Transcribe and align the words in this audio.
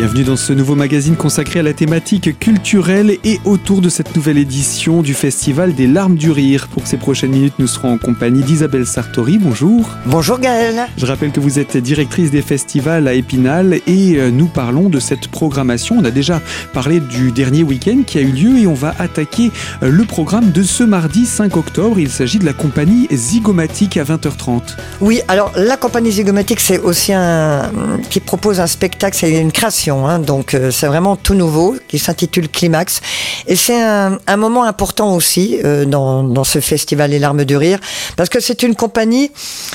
Bienvenue 0.00 0.24
dans 0.24 0.36
ce 0.36 0.54
nouveau 0.54 0.76
magazine 0.76 1.14
consacré 1.14 1.60
à 1.60 1.62
la 1.62 1.74
thématique 1.74 2.38
culturelle 2.38 3.18
et 3.22 3.38
autour 3.44 3.82
de 3.82 3.90
cette 3.90 4.16
nouvelle 4.16 4.38
édition 4.38 5.02
du 5.02 5.12
Festival 5.12 5.74
des 5.74 5.86
larmes 5.86 6.14
du 6.14 6.30
rire. 6.30 6.68
Pour 6.68 6.86
ces 6.86 6.96
prochaines 6.96 7.32
minutes, 7.32 7.52
nous 7.58 7.66
serons 7.66 7.92
en 7.92 7.98
compagnie 7.98 8.42
d'Isabelle 8.42 8.86
Sartori. 8.86 9.36
Bonjour. 9.36 9.90
Bonjour 10.06 10.38
Gaëlle. 10.38 10.86
Je 10.96 11.04
rappelle 11.04 11.32
que 11.32 11.40
vous 11.40 11.58
êtes 11.58 11.76
directrice 11.76 12.30
des 12.30 12.40
festivals 12.40 13.08
à 13.08 13.12
Épinal 13.12 13.74
et 13.86 14.16
euh, 14.16 14.30
nous 14.30 14.46
parlons 14.46 14.88
de 14.88 14.98
cette 15.00 15.28
programmation. 15.28 15.96
On 15.98 16.04
a 16.06 16.10
déjà 16.10 16.40
parlé 16.72 17.00
du 17.00 17.30
dernier 17.30 17.62
week-end 17.62 18.00
qui 18.06 18.16
a 18.16 18.22
eu 18.22 18.32
lieu 18.32 18.58
et 18.58 18.66
on 18.66 18.72
va 18.72 18.94
attaquer 18.98 19.50
euh, 19.82 19.90
le 19.90 20.04
programme 20.06 20.50
de 20.50 20.62
ce 20.62 20.82
mardi 20.82 21.26
5 21.26 21.58
octobre. 21.58 21.98
Il 21.98 22.08
s'agit 22.08 22.38
de 22.38 22.46
la 22.46 22.54
compagnie 22.54 23.06
Zygomatique 23.12 23.98
à 23.98 24.04
20h30. 24.04 24.62
Oui, 25.02 25.20
alors 25.28 25.52
la 25.56 25.76
compagnie 25.76 26.10
Zygomatique, 26.10 26.60
c'est 26.60 26.78
aussi 26.78 27.12
un 27.12 27.70
qui 28.08 28.20
propose 28.20 28.60
un 28.60 28.66
spectacle, 28.66 29.14
c'est 29.18 29.38
une 29.38 29.52
création, 29.52 29.89
hein, 29.90 30.18
donc 30.18 30.54
euh, 30.54 30.70
c'est 30.70 30.86
vraiment 30.86 31.16
tout 31.16 31.34
nouveau, 31.34 31.76
qui 31.88 31.98
s'intitule 31.98 32.48
Climax. 32.48 33.00
Et 33.46 33.56
c'est 33.56 33.80
un, 33.80 34.36
moment 34.36 34.64
important 34.64 35.14
aussi 35.14 35.58
euh, 35.64 35.84
dans, 35.84 36.44
ce 36.44 36.60
festival 36.60 37.10
Les 37.10 37.18
Larmes 37.18 37.44
du 37.44 37.56
Rire, 37.56 37.78
parce 38.16 38.28
que 38.28 38.40
c'est 38.40 38.62
une 38.62 38.74
compagnie 38.74 39.30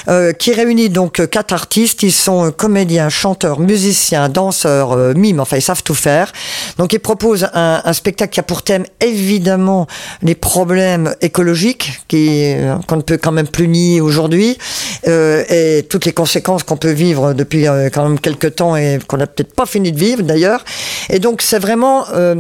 euh, 0.08 0.32
qui 0.34 0.54
réunit 0.54 0.90
donc 0.90 1.28
quatre 1.30 1.54
artistes, 1.54 2.04
ils 2.04 2.12
sont 2.12 2.52
comédiens, 2.52 3.10
chanteurs, 3.10 3.60
musiciens, 3.60 4.30
danseurs, 4.30 5.16
mimes, 5.16 5.40
enfin 5.40 5.58
ils 5.58 5.62
savent 5.62 5.84
tout 5.84 5.94
faire. 5.94 6.32
Donc 6.78 6.94
ils 6.94 7.00
proposent 7.00 7.48
un, 7.54 7.82
un 7.84 7.94
spectacle 7.94 8.34
qui 8.34 8.40
a 8.40 8.44
pour 8.44 8.64
thème 8.64 8.86
évidemment 9.02 9.88
les 10.22 10.36
problèmes 10.36 11.16
écologiques 11.22 12.02
qui 12.08 12.56
qu'on 12.88 12.98
ne 12.98 13.02
peut 13.02 13.18
quand 13.18 13.32
même 13.32 13.48
plus 13.48 13.68
nier 13.68 14.02
aujourd'hui 14.02 14.58
et 15.06 15.86
toutes 15.90 16.06
les 16.06 16.14
conséquences 16.14 16.64
qu'on 16.64 16.78
peut 16.78 16.92
vivre 16.92 17.34
depuis 17.34 17.66
quand 17.94 18.04
même 18.04 18.20
quelques 18.20 18.56
temps 18.56 18.76
et 18.76 19.00
qu'on 19.08 19.18
n'a 19.18 19.28
peut-être 19.28 19.54
pas 19.54 19.66
fini 19.66 19.92
de 19.92 19.98
vivre 19.98 20.05
d'ailleurs. 20.16 20.64
Et 21.10 21.20
donc 21.20 21.42
c'est 21.42 21.60
vraiment 21.60 22.06
euh, 22.14 22.36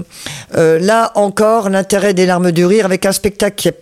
euh, 0.55 0.79
là 0.79 1.11
encore 1.15 1.69
l'intérêt 1.69 2.13
des 2.13 2.25
larmes 2.25 2.51
du 2.51 2.65
rire 2.65 2.85
avec 2.85 3.05
un 3.05 3.11
spectacle 3.11 3.55
qui 3.55 3.67
est 3.69 3.79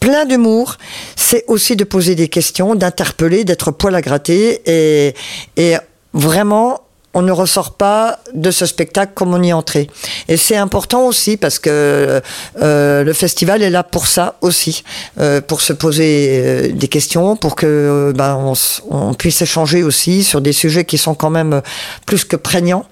plein 0.00 0.24
d'humour, 0.26 0.76
c'est 1.16 1.44
aussi 1.48 1.74
de 1.74 1.84
poser 1.84 2.14
des 2.14 2.28
questions, 2.28 2.74
d'interpeller, 2.76 3.44
d'être 3.44 3.72
poil 3.72 3.94
à 3.94 4.00
gratter 4.00 4.62
et, 4.64 5.14
et 5.56 5.76
vraiment 6.14 6.80
on 7.18 7.22
ne 7.22 7.32
ressort 7.32 7.72
pas 7.72 8.20
de 8.32 8.52
ce 8.52 8.64
spectacle 8.64 9.10
comme 9.12 9.34
on 9.34 9.42
y 9.42 9.48
est 9.48 9.52
entré. 9.52 9.90
Et 10.28 10.36
c'est 10.36 10.56
important 10.56 11.04
aussi 11.04 11.36
parce 11.36 11.58
que 11.58 12.22
euh, 12.62 13.02
le 13.02 13.12
festival 13.12 13.60
est 13.60 13.70
là 13.70 13.82
pour 13.82 14.06
ça 14.06 14.36
aussi, 14.40 14.84
euh, 15.18 15.40
pour 15.40 15.60
se 15.60 15.72
poser 15.72 16.28
euh, 16.30 16.72
des 16.72 16.86
questions, 16.86 17.34
pour 17.34 17.56
que 17.56 18.12
ben, 18.14 18.54
on, 18.88 19.14
puisse 19.14 19.42
échanger 19.42 19.82
aussi 19.82 20.22
sur 20.22 20.40
des 20.40 20.52
sujets 20.52 20.84
qui 20.84 20.96
sont 20.96 21.14
quand 21.14 21.30
même 21.30 21.60
plus 22.06 22.24
que 22.24 22.36
prégnants. 22.36 22.86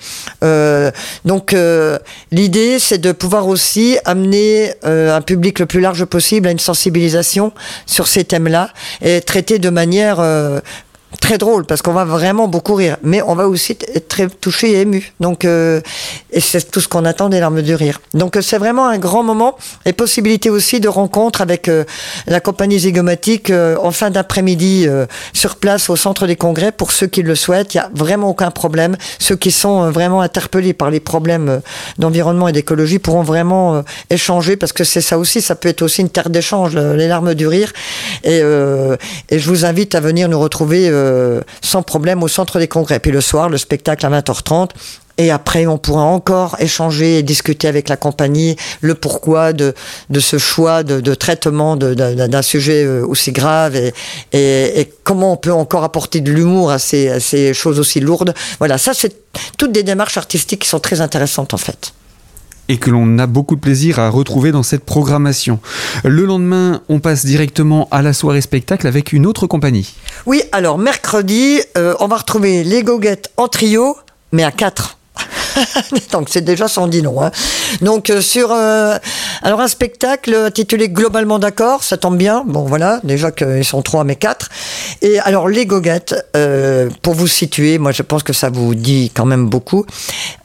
Donc 1.24 1.54
l'idée, 2.32 2.78
c'est 2.80 2.98
de 2.98 3.12
pouvoir 3.12 3.46
aussi 3.46 3.96
amener 4.04 4.72
un 4.82 5.20
public 5.20 5.60
le 5.60 5.66
plus 5.66 5.80
large 5.80 6.04
possible 6.04 6.48
à 6.48 6.50
une 6.50 6.58
sensibilisation 6.58 7.52
sur 7.86 8.08
ces 8.08 8.24
thèmes-là 8.24 8.70
et 9.02 9.20
traiter 9.20 9.60
de 9.60 9.70
manière 9.70 10.20
très 11.26 11.38
drôle 11.38 11.64
parce 11.66 11.82
qu'on 11.82 11.92
va 11.92 12.04
vraiment 12.04 12.46
beaucoup 12.46 12.76
rire, 12.76 12.98
mais 13.02 13.20
on 13.20 13.34
va 13.34 13.48
aussi 13.48 13.76
être 13.94 14.06
très 14.06 14.28
touché 14.28 14.70
et 14.70 14.80
ému. 14.82 15.12
Donc, 15.18 15.44
euh, 15.44 15.80
et 16.30 16.38
c'est 16.38 16.70
tout 16.70 16.80
ce 16.80 16.86
qu'on 16.86 17.04
attend 17.04 17.28
des 17.28 17.40
larmes 17.40 17.62
de 17.62 17.74
rire. 17.74 18.00
Donc, 18.14 18.36
euh, 18.36 18.40
c'est 18.40 18.58
vraiment 18.58 18.86
un 18.86 18.98
grand 18.98 19.24
moment 19.24 19.56
et 19.86 19.92
possibilité 19.92 20.50
aussi 20.50 20.78
de 20.78 20.88
rencontre 20.88 21.40
avec 21.40 21.66
euh, 21.66 21.82
la 22.28 22.38
compagnie 22.38 22.78
zygomatique 22.78 23.50
euh, 23.50 23.76
en 23.82 23.90
fin 23.90 24.10
d'après-midi 24.10 24.84
euh, 24.86 25.06
sur 25.32 25.56
place 25.56 25.90
au 25.90 25.96
centre 25.96 26.28
des 26.28 26.36
congrès 26.36 26.70
pour 26.70 26.92
ceux 26.92 27.08
qui 27.08 27.22
le 27.22 27.34
souhaitent. 27.34 27.74
Il 27.74 27.78
y 27.78 27.80
a 27.80 27.90
vraiment 27.92 28.28
aucun 28.28 28.52
problème. 28.52 28.96
Ceux 29.18 29.34
qui 29.34 29.50
sont 29.50 29.90
vraiment 29.90 30.20
interpellés 30.20 30.74
par 30.74 30.90
les 30.90 31.00
problèmes 31.00 31.60
d'environnement 31.98 32.46
et 32.46 32.52
d'écologie 32.52 33.00
pourront 33.00 33.24
vraiment 33.24 33.82
échanger 34.10 34.54
parce 34.54 34.72
que 34.72 34.84
c'est 34.84 35.00
ça 35.00 35.18
aussi. 35.18 35.40
Ça 35.40 35.56
peut 35.56 35.70
être 35.70 35.82
aussi 35.82 36.02
une 36.02 36.10
terre 36.10 36.30
d'échange, 36.30 36.76
les 36.76 37.08
larmes 37.08 37.34
du 37.34 37.48
rire. 37.48 37.72
Et, 38.22 38.38
et 38.38 39.38
je 39.38 39.48
vous 39.48 39.64
invite 39.64 39.96
à 39.96 40.00
venir 40.00 40.28
nous 40.28 40.38
retrouver 40.38 40.88
euh, 41.16 41.40
sans 41.62 41.82
problème 41.82 42.22
au 42.22 42.28
centre 42.28 42.58
des 42.58 42.68
congrès. 42.68 43.00
Puis 43.00 43.10
le 43.10 43.20
soir, 43.20 43.48
le 43.48 43.58
spectacle 43.58 44.04
à 44.06 44.10
20h30. 44.10 44.70
Et 45.18 45.30
après, 45.30 45.66
on 45.66 45.78
pourra 45.78 46.02
encore 46.02 46.56
échanger 46.58 47.18
et 47.18 47.22
discuter 47.22 47.68
avec 47.68 47.88
la 47.88 47.96
compagnie 47.96 48.56
le 48.82 48.94
pourquoi 48.94 49.54
de, 49.54 49.74
de 50.10 50.20
ce 50.20 50.36
choix 50.36 50.82
de, 50.82 51.00
de 51.00 51.14
traitement 51.14 51.74
d'un 51.76 52.42
sujet 52.42 52.84
euh, 52.84 53.02
aussi 53.06 53.32
grave 53.32 53.76
et, 53.76 53.94
et, 54.32 54.92
comment 55.04 55.32
on 55.32 55.36
peut 55.38 55.52
encore 55.52 55.84
apporter 55.84 56.20
de 56.20 56.30
l'humour 56.30 56.70
à 56.70 56.78
ces, 56.78 57.08
à 57.08 57.20
ces 57.20 57.54
choses 57.54 57.80
aussi 57.80 58.00
lourdes. 58.00 58.34
Voilà, 58.58 58.76
ça, 58.76 58.92
c'est 58.92 59.16
toutes 59.56 59.72
des 59.72 59.82
démarches 59.82 60.18
artistiques 60.18 60.60
qui 60.62 60.68
sont 60.68 60.80
très 60.80 61.00
intéressantes 61.00 61.54
en 61.54 61.58
fait 61.58 61.94
et 62.68 62.78
que 62.78 62.90
l'on 62.90 63.18
a 63.18 63.26
beaucoup 63.26 63.56
de 63.56 63.60
plaisir 63.60 63.98
à 63.98 64.10
retrouver 64.10 64.52
dans 64.52 64.62
cette 64.62 64.84
programmation. 64.84 65.60
Le 66.04 66.24
lendemain, 66.24 66.82
on 66.88 67.00
passe 67.00 67.24
directement 67.24 67.88
à 67.90 68.02
la 68.02 68.12
soirée 68.12 68.40
spectacle 68.40 68.86
avec 68.86 69.12
une 69.12 69.26
autre 69.26 69.46
compagnie. 69.46 69.94
Oui, 70.26 70.42
alors 70.52 70.78
mercredi, 70.78 71.60
euh, 71.76 71.94
on 72.00 72.08
va 72.08 72.16
retrouver 72.16 72.64
les 72.64 72.82
goguettes 72.82 73.30
en 73.36 73.48
trio, 73.48 73.96
mais 74.32 74.44
à 74.44 74.50
quatre. 74.50 74.95
Donc 76.12 76.28
c'est 76.30 76.42
déjà 76.42 76.68
sans 76.68 76.88
dit. 76.88 77.02
Hein. 77.06 77.30
Donc 77.82 78.10
euh, 78.10 78.20
sur 78.20 78.52
euh, 78.52 78.96
alors 79.42 79.60
un 79.60 79.68
spectacle 79.68 80.34
intitulé 80.34 80.88
Globalement 80.88 81.38
d'accord, 81.38 81.82
ça 81.82 81.96
tombe 81.96 82.16
bien. 82.16 82.44
Bon 82.46 82.64
voilà, 82.64 83.00
déjà 83.04 83.30
qu'ils 83.30 83.64
sont 83.64 83.82
trois 83.82 84.04
mais 84.04 84.16
quatre. 84.16 84.48
Et 85.02 85.18
alors 85.20 85.48
les 85.48 85.66
goguettes, 85.66 86.14
euh, 86.36 86.88
pour 87.02 87.14
vous 87.14 87.26
situer, 87.26 87.78
moi 87.78 87.92
je 87.92 88.02
pense 88.02 88.22
que 88.22 88.32
ça 88.32 88.50
vous 88.50 88.74
dit 88.74 89.10
quand 89.14 89.26
même 89.26 89.46
beaucoup. 89.46 89.84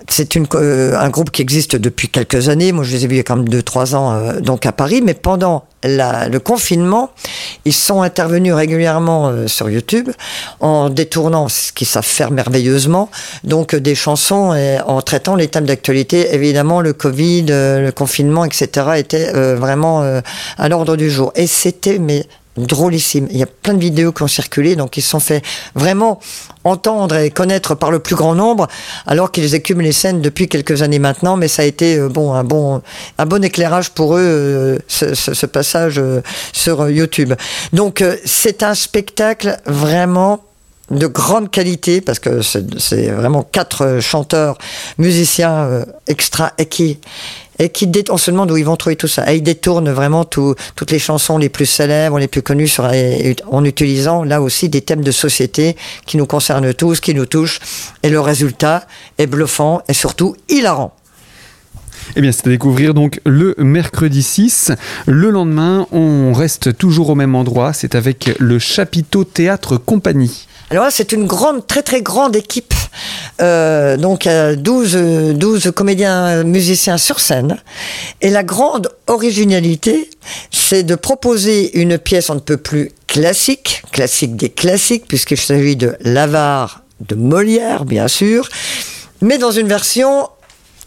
C'est 0.10 0.36
une 0.36 0.46
euh, 0.56 0.98
un 0.98 1.10
groupe 1.10 1.32
qui 1.32 1.42
existe 1.42 1.76
depuis 1.76 2.10
quelques 2.10 2.50
années. 2.50 2.72
Moi 2.72 2.84
je 2.84 2.92
les 2.92 3.06
ai 3.06 3.08
vus 3.08 3.16
il 3.16 3.18
y 3.18 3.22
a 3.22 3.24
quand 3.24 3.38
même 3.38 3.50
deux 3.50 3.64
trois 3.64 3.96
ans 3.96 4.14
euh, 4.14 4.40
donc 4.40 4.66
à 4.66 4.72
Paris, 4.72 5.02
mais 5.04 5.14
pendant 5.14 5.66
la, 5.84 6.28
le 6.28 6.40
confinement, 6.40 7.12
ils 7.66 7.74
sont 7.74 8.02
intervenus 8.02 8.54
régulièrement 8.54 9.30
euh, 9.30 9.48
sur 9.48 9.70
YouTube 9.70 10.10
en 10.60 10.90
détournant 10.90 11.48
ce 11.48 11.72
qu'ils 11.72 11.88
savent 11.88 12.06
faire 12.06 12.32
merveilleusement, 12.32 13.10
donc 13.44 13.74
euh, 13.74 13.80
des 13.80 13.96
chansons 13.96 14.54
et 14.54 14.80
en 14.86 15.02
traitant 15.02 15.36
les 15.36 15.48
thèmes 15.48 15.66
d'actualité. 15.66 16.34
Évidemment, 16.34 16.82
le 16.82 16.94
Covid, 16.94 17.46
euh, 17.50 17.82
le 17.82 17.92
confinement, 17.92 18.46
etc. 18.46 18.70
étaient 18.98 19.36
euh, 19.36 19.56
vraiment 19.56 20.02
euh, 20.02 20.22
à 20.58 20.70
l'ordre 20.70 20.96
du 20.96 21.10
jour. 21.10 21.32
Et 21.36 21.48
c'était 21.48 22.00
mais 22.00 22.26
drôlissime. 22.58 23.28
Il 23.32 23.38
y 23.38 23.44
a 23.44 23.48
plein 23.48 23.74
de 23.74 23.80
vidéos 23.80 24.12
qui 24.12 24.24
ont 24.24 24.28
circulé, 24.28 24.76
donc 24.76 24.98
ils 24.98 25.02
se 25.02 25.10
sont 25.10 25.20
fait 25.20 25.44
vraiment 25.76 26.20
entendre 26.64 27.16
et 27.16 27.32
connaître 27.32 27.76
par 27.76 27.92
le 27.92 28.00
plus 28.00 28.16
grand 28.16 28.36
nombre, 28.36 28.68
alors 29.08 29.32
qu'ils 29.32 29.56
écument 29.56 29.82
les 29.82 29.94
scènes 29.94 30.22
depuis 30.22 30.48
quelques 30.48 30.82
années 30.82 31.00
maintenant, 31.00 31.38
mais 31.38 31.48
ça 31.48 31.62
a 31.62 31.66
été 31.66 31.98
euh, 31.98 32.10
bon 32.10 32.34
un 32.34 32.44
bon 32.44 32.82
un 33.18 33.26
bon 33.26 33.44
éclairage 33.44 33.92
pour 33.92 34.18
eux 34.18 34.22
euh, 34.22 34.78
ce, 34.88 35.46
passage 35.46 35.98
euh, 35.98 36.22
sur 36.54 36.90
YouTube. 36.90 37.34
Donc 37.74 38.04
c'est 38.26 38.64
un 38.64 38.76
spectacle 38.76 39.58
vraiment 39.66 40.44
de 40.90 41.08
grande 41.08 41.50
qualité 41.50 42.02
parce 42.02 42.20
que 42.20 42.42
c'est 42.42 43.08
vraiment 43.12 43.44
quatre 43.44 44.00
chanteurs, 44.02 44.58
musiciens 44.98 45.86
extra 46.08 46.52
qui 46.70 47.00
et 47.60 47.70
qui 47.70 47.90
on 48.10 48.18
se 48.18 48.32
demande 48.32 48.52
où 48.52 48.58
ils 48.58 48.66
vont 48.66 48.76
trouver 48.76 48.96
tout 48.96 49.08
ça. 49.08 49.32
Et 49.32 49.38
ils 49.38 49.44
détournent 49.44 49.92
vraiment 49.92 50.26
tout, 50.26 50.56
toutes 50.76 50.92
les 50.92 51.00
chansons 51.00 51.38
les 51.38 51.50
plus 51.50 51.66
célèbres, 51.66 52.20
les 52.20 52.28
plus 52.28 52.42
connues 52.42 52.72
en 53.50 53.66
utilisant 53.66 54.24
là 54.24 54.42
aussi 54.42 54.70
des 54.70 54.82
thèmes 54.82 55.04
de 55.04 55.12
société 55.12 55.76
qui 56.06 56.18
nous 56.18 56.26
concernent 56.26 56.74
tous, 56.74 57.00
qui 57.00 57.14
nous 57.14 57.26
touchent. 57.26 57.60
Et 58.04 58.10
le 58.10 58.20
résultat 58.20 58.86
est 59.18 59.28
bluffant 59.28 59.82
et 59.88 59.94
surtout 59.94 60.36
hilarant. 60.50 60.94
Eh 62.16 62.22
bien, 62.22 62.32
c'est 62.32 62.48
à 62.48 62.50
découvrir 62.50 62.94
donc 62.94 63.22
le 63.26 63.56
mercredi 63.58 64.24
6. 64.24 64.72
Le 65.06 65.30
lendemain, 65.30 65.88
on 65.92 66.34
reste 66.34 66.78
toujours 66.78 67.10
au 67.10 67.16
même 67.16 67.36
endroit. 67.36 67.74
C'est 67.74 67.96
avec 67.96 68.36
le 68.40 68.60
Chapiteau 68.60 69.24
Théâtre 69.24 69.78
Compagnie. 69.78 70.48
Alors 70.72 70.86
là, 70.86 70.90
c'est 70.90 71.12
une 71.12 71.28
grande, 71.28 71.68
très 71.68 71.84
très 71.84 72.02
grande 72.02 72.34
équipe. 72.34 72.74
Euh, 73.42 73.98
donc, 73.98 74.26
euh, 74.26 74.56
12, 74.56 75.36
12 75.36 75.72
comédiens 75.76 76.44
musiciens 76.46 76.98
sur 76.98 77.20
scène. 77.20 77.58
Et 78.22 78.30
la 78.30 78.44
grande 78.44 78.90
originalité, 79.08 80.10
c'est 80.50 80.84
de 80.84 80.96
proposer 80.96 81.78
une 81.78 81.98
pièce, 81.98 82.30
on 82.30 82.36
ne 82.36 82.40
peut 82.40 82.56
plus 82.56 82.94
classique, 83.08 83.84
classique 83.92 84.38
des 84.38 84.50
classiques, 84.50 85.10
puisqu'il 85.10 85.42
s'agit 85.42 85.76
de 85.76 85.98
l'avare 86.00 86.84
de 87.02 87.16
Molière, 87.16 87.84
bien 87.84 88.08
sûr, 88.08 88.48
mais 89.22 89.38
dans 89.38 89.52
une 89.52 89.68
version 89.68 90.30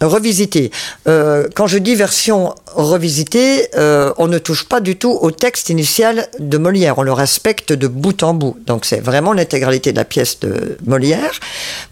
revisité. 0.00 0.70
Euh, 1.08 1.48
quand 1.54 1.66
je 1.66 1.78
dis 1.78 1.94
version 1.94 2.54
revisitée, 2.74 3.68
euh, 3.76 4.12
on 4.18 4.26
ne 4.26 4.38
touche 4.38 4.64
pas 4.64 4.80
du 4.80 4.96
tout 4.96 5.16
au 5.20 5.30
texte 5.30 5.70
initial 5.70 6.28
de 6.38 6.58
Molière. 6.58 6.98
On 6.98 7.02
le 7.02 7.12
respecte 7.12 7.72
de 7.72 7.86
bout 7.86 8.22
en 8.22 8.34
bout. 8.34 8.56
Donc 8.66 8.84
c'est 8.84 9.00
vraiment 9.00 9.32
l'intégralité 9.32 9.92
de 9.92 9.96
la 9.96 10.04
pièce 10.04 10.40
de 10.40 10.76
Molière, 10.86 11.40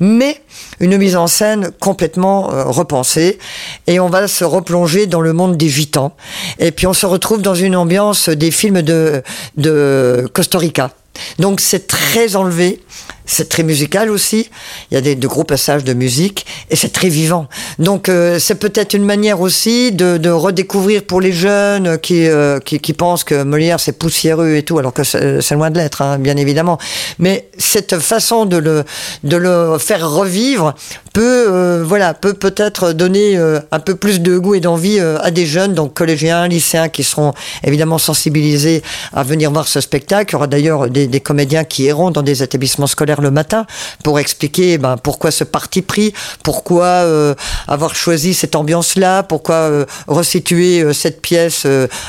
mais 0.00 0.40
une 0.80 0.96
mise 0.96 1.16
en 1.16 1.26
scène 1.26 1.70
complètement 1.80 2.52
euh, 2.52 2.64
repensée. 2.64 3.38
Et 3.86 4.00
on 4.00 4.08
va 4.08 4.28
se 4.28 4.44
replonger 4.44 5.06
dans 5.06 5.20
le 5.20 5.32
monde 5.32 5.56
des 5.56 5.68
gitans. 5.68 6.14
Et 6.58 6.72
puis 6.72 6.86
on 6.86 6.92
se 6.92 7.06
retrouve 7.06 7.42
dans 7.42 7.54
une 7.54 7.76
ambiance 7.76 8.28
des 8.28 8.50
films 8.50 8.82
de, 8.82 9.22
de 9.56 10.28
Costa 10.32 10.58
Rica. 10.58 10.90
Donc 11.38 11.60
c'est 11.60 11.86
très 11.86 12.36
enlevé 12.36 12.80
c'est 13.26 13.48
très 13.48 13.62
musical 13.62 14.10
aussi. 14.10 14.50
Il 14.90 14.94
y 14.94 14.96
a 14.96 15.00
des, 15.00 15.14
de 15.14 15.26
gros 15.26 15.44
passages 15.44 15.84
de 15.84 15.94
musique 15.94 16.46
et 16.70 16.76
c'est 16.76 16.92
très 16.92 17.08
vivant. 17.08 17.48
Donc 17.78 18.08
euh, 18.08 18.38
c'est 18.38 18.56
peut-être 18.56 18.94
une 18.94 19.04
manière 19.04 19.40
aussi 19.40 19.92
de, 19.92 20.16
de, 20.16 20.30
redécouvrir 20.30 21.04
pour 21.04 21.20
les 21.20 21.32
jeunes 21.32 21.98
qui, 21.98 22.26
euh, 22.26 22.58
qui, 22.58 22.78
qui, 22.80 22.92
pensent 22.92 23.24
que 23.24 23.42
Molière 23.42 23.80
c'est 23.80 23.92
poussiéreux 23.92 24.56
et 24.56 24.62
tout, 24.62 24.78
alors 24.78 24.92
que 24.92 25.04
c'est 25.04 25.54
loin 25.54 25.70
de 25.70 25.78
l'être, 25.78 26.02
hein, 26.02 26.18
bien 26.18 26.36
évidemment. 26.36 26.78
Mais 27.18 27.48
cette 27.58 27.98
façon 27.98 28.46
de 28.46 28.56
le, 28.56 28.84
de 29.24 29.36
le 29.36 29.76
faire 29.78 30.10
revivre 30.10 30.74
peut, 31.12 31.46
euh, 31.48 31.84
voilà, 31.86 32.14
peut 32.14 32.34
peut-être 32.34 32.92
donner 32.92 33.36
un 33.36 33.80
peu 33.80 33.94
plus 33.94 34.20
de 34.20 34.38
goût 34.38 34.54
et 34.54 34.60
d'envie 34.60 35.00
à 35.00 35.30
des 35.30 35.46
jeunes, 35.46 35.74
donc 35.74 35.94
collégiens, 35.94 36.48
lycéens, 36.48 36.88
qui 36.88 37.04
seront 37.04 37.32
évidemment 37.64 37.98
sensibilisés 37.98 38.82
à 39.12 39.22
venir 39.22 39.50
voir 39.50 39.68
ce 39.68 39.80
spectacle. 39.80 40.30
Il 40.30 40.32
y 40.34 40.36
aura 40.36 40.46
d'ailleurs 40.46 40.88
des, 40.88 41.06
des 41.06 41.20
comédiens 41.20 41.64
qui 41.64 41.84
iront 41.84 42.10
dans 42.10 42.22
des 42.22 42.42
établissements 42.42 42.86
scolaires 42.86 43.20
le 43.20 43.30
matin 43.30 43.66
pour 44.02 44.18
expliquer 44.18 44.78
ben, 44.78 44.96
pourquoi 44.96 45.30
ce 45.30 45.44
parti 45.44 45.82
pris, 45.82 46.12
pourquoi 46.42 46.84
euh, 46.84 47.34
avoir 47.68 47.94
choisi 47.94 48.34
cette 48.34 48.56
ambiance-là, 48.56 49.22
pourquoi 49.22 49.54
euh, 49.54 49.84
resituer 50.06 50.82
euh, 50.82 50.92
cette 50.92 51.20
pièce 51.20 51.66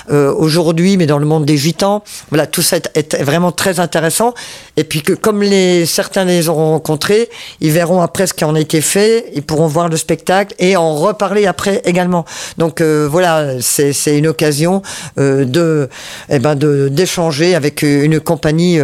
aujourd'hui, 0.09 0.97
mais 0.97 1.05
dans 1.05 1.19
le 1.19 1.25
monde 1.25 1.45
des 1.45 1.57
gitans. 1.57 2.03
Voilà, 2.29 2.47
tout 2.47 2.61
ça 2.61 2.77
est, 2.95 3.21
vraiment 3.21 3.51
très 3.51 3.79
intéressant. 3.79 4.33
Et 4.77 4.83
puis 4.83 5.01
que 5.01 5.13
comme 5.13 5.41
les, 5.41 5.85
certains 5.85 6.25
les 6.25 6.49
auront 6.49 6.71
rencontrés, 6.71 7.29
ils 7.61 7.71
verront 7.71 8.01
après 8.01 8.27
ce 8.27 8.33
qui 8.33 8.45
en 8.45 8.55
a 8.55 8.59
été 8.59 8.81
fait, 8.81 8.92
ils 8.95 9.43
pourront 9.43 9.67
voir 9.67 9.89
le 9.89 9.97
spectacle 9.97 10.55
et 10.59 10.75
en 10.75 10.95
reparler 10.95 11.45
après 11.45 11.81
également. 11.85 12.25
Donc 12.57 12.81
voilà, 12.81 13.61
c'est 13.61 14.17
une 14.17 14.27
occasion 14.27 14.81
de, 15.17 15.89
eh 16.29 16.39
ben 16.39 16.55
d'échanger 16.55 17.55
avec 17.55 17.81
une 17.81 18.19
compagnie 18.19 18.79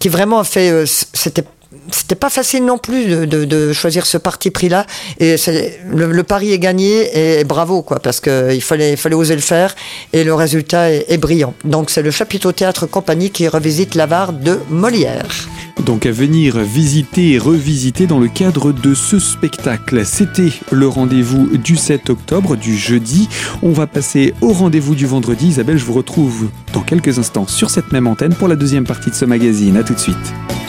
qui 0.00 0.08
vraiment 0.08 0.40
a 0.40 0.44
fait, 0.44 0.84
c'était 0.86 1.44
c'était 1.90 2.14
pas 2.14 2.30
facile 2.30 2.64
non 2.64 2.78
plus 2.78 3.06
de, 3.06 3.44
de, 3.44 3.72
choisir 3.72 4.06
ce 4.06 4.18
parti 4.18 4.50
pris 4.50 4.68
là 4.68 4.86
et 5.18 5.36
le, 5.90 6.22
pari 6.22 6.52
est 6.52 6.58
gagné 6.58 7.38
et 7.38 7.44
bravo 7.44 7.82
quoi 7.82 7.98
parce 7.98 8.20
que 8.20 8.54
il 8.54 8.62
fallait 8.62 8.96
fallait 8.96 9.14
oser 9.14 9.34
le 9.34 9.40
faire 9.40 9.74
et 10.12 10.24
le 10.24 10.34
résultat 10.34 10.90
est, 10.90 11.18
brillant 11.18 11.54
donc 11.64 11.90
c'est 11.90 12.02
le 12.02 12.10
chapiteau 12.10 12.52
théâtre 12.52 12.86
compagnie 12.86 13.30
qui 13.30 13.48
revisite 13.48 13.94
l'avare 13.94 14.32
de 14.32 14.58
Molière 14.70 15.48
donc 15.84 16.06
à 16.06 16.12
venir 16.12 16.58
visiter 16.58 17.32
et 17.32 17.38
revisiter 17.38 18.06
dans 18.06 18.18
le 18.18 18.28
cadre 18.28 18.72
de 18.72 18.94
ce 18.94 19.18
spectacle. 19.18 20.04
C'était 20.04 20.52
le 20.70 20.86
rendez-vous 20.86 21.56
du 21.56 21.76
7 21.76 22.10
octobre, 22.10 22.56
du 22.56 22.76
jeudi. 22.76 23.28
On 23.62 23.72
va 23.72 23.86
passer 23.86 24.34
au 24.42 24.52
rendez-vous 24.52 24.94
du 24.94 25.06
vendredi. 25.06 25.48
Isabelle, 25.48 25.78
je 25.78 25.84
vous 25.84 25.94
retrouve 25.94 26.48
dans 26.72 26.82
quelques 26.82 27.18
instants 27.18 27.46
sur 27.48 27.70
cette 27.70 27.90
même 27.90 28.06
antenne 28.06 28.34
pour 28.34 28.48
la 28.48 28.56
deuxième 28.56 28.84
partie 28.84 29.10
de 29.10 29.14
ce 29.14 29.24
magazine. 29.24 29.76
A 29.76 29.82
tout 29.82 29.94
de 29.94 29.98
suite. 29.98 30.61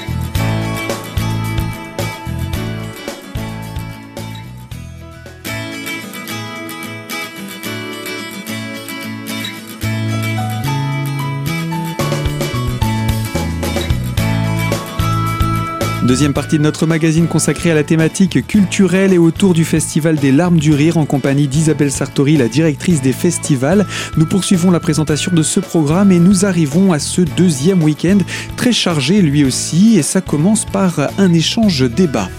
Deuxième 16.13 16.33
partie 16.35 16.59
de 16.59 16.63
notre 16.63 16.85
magazine 16.85 17.27
consacrée 17.27 17.71
à 17.71 17.73
la 17.73 17.83
thématique 17.83 18.45
culturelle 18.45 19.13
et 19.13 19.17
autour 19.17 19.55
du 19.55 19.65
Festival 19.65 20.15
des 20.17 20.31
Larmes 20.31 20.59
du 20.59 20.71
Rire 20.71 20.97
en 20.97 21.07
compagnie 21.07 21.47
d'Isabelle 21.47 21.91
Sartori, 21.91 22.37
la 22.37 22.47
directrice 22.47 23.01
des 23.01 23.13
festivals. 23.13 23.87
Nous 24.15 24.27
poursuivons 24.27 24.69
la 24.69 24.79
présentation 24.79 25.31
de 25.33 25.41
ce 25.41 25.59
programme 25.59 26.11
et 26.11 26.19
nous 26.19 26.45
arrivons 26.45 26.93
à 26.93 26.99
ce 26.99 27.21
deuxième 27.21 27.81
week-end 27.81 28.19
très 28.57 28.71
chargé 28.71 29.23
lui 29.23 29.43
aussi 29.43 29.97
et 29.97 30.03
ça 30.03 30.21
commence 30.21 30.65
par 30.65 30.99
un 31.17 31.33
échange 31.33 31.89
débat. 31.89 32.29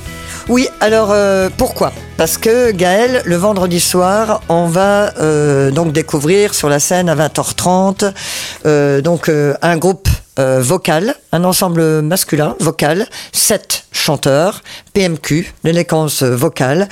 Oui, 0.48 0.68
alors 0.80 1.10
euh, 1.10 1.48
pourquoi? 1.56 1.92
Parce 2.16 2.38
que 2.38 2.70
Gaël, 2.70 3.22
le 3.24 3.34
vendredi 3.34 3.80
soir, 3.80 4.42
on 4.48 4.66
va 4.66 5.14
euh, 5.18 5.72
donc 5.72 5.92
découvrir 5.92 6.54
sur 6.54 6.68
la 6.68 6.78
scène 6.78 7.08
à 7.08 7.16
20h30 7.16 8.12
euh, 8.66 9.00
donc 9.00 9.28
un 9.28 9.76
groupe 9.78 10.08
euh, 10.38 10.60
vocal, 10.60 11.14
un 11.30 11.44
ensemble 11.44 12.02
masculin 12.02 12.56
vocal, 12.58 13.06
7 13.32 13.83
chanteur, 13.94 14.62
PMQ, 14.92 15.54
l'éloquence 15.62 16.22
vocale. 16.22 16.88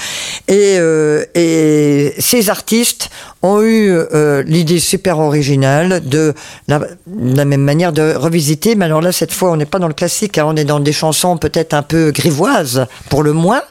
Euh, 0.50 1.24
et, 1.34 2.14
ces 2.18 2.48
artistes 2.48 3.10
ont 3.42 3.60
eu 3.60 3.90
euh, 3.90 4.42
l'idée 4.46 4.78
super 4.78 5.18
originale 5.18 6.00
de 6.08 6.32
la, 6.68 6.78
de 6.78 7.36
la, 7.36 7.44
même 7.44 7.62
manière 7.62 7.92
de 7.92 8.14
revisiter, 8.14 8.76
mais 8.76 8.84
alors 8.84 9.00
là 9.00 9.10
cette 9.10 9.32
fois 9.32 9.50
on 9.50 9.56
n'est 9.56 9.66
pas 9.66 9.80
dans 9.80 9.88
le 9.88 9.94
classique, 9.94 10.38
hein. 10.38 10.44
on 10.46 10.54
est 10.54 10.64
dans 10.64 10.78
des 10.78 10.92
chansons 10.92 11.36
peut-être 11.36 11.74
un 11.74 11.82
peu 11.82 12.12
grivoises 12.12 12.86
pour 13.08 13.24
le 13.24 13.32
moins, 13.32 13.62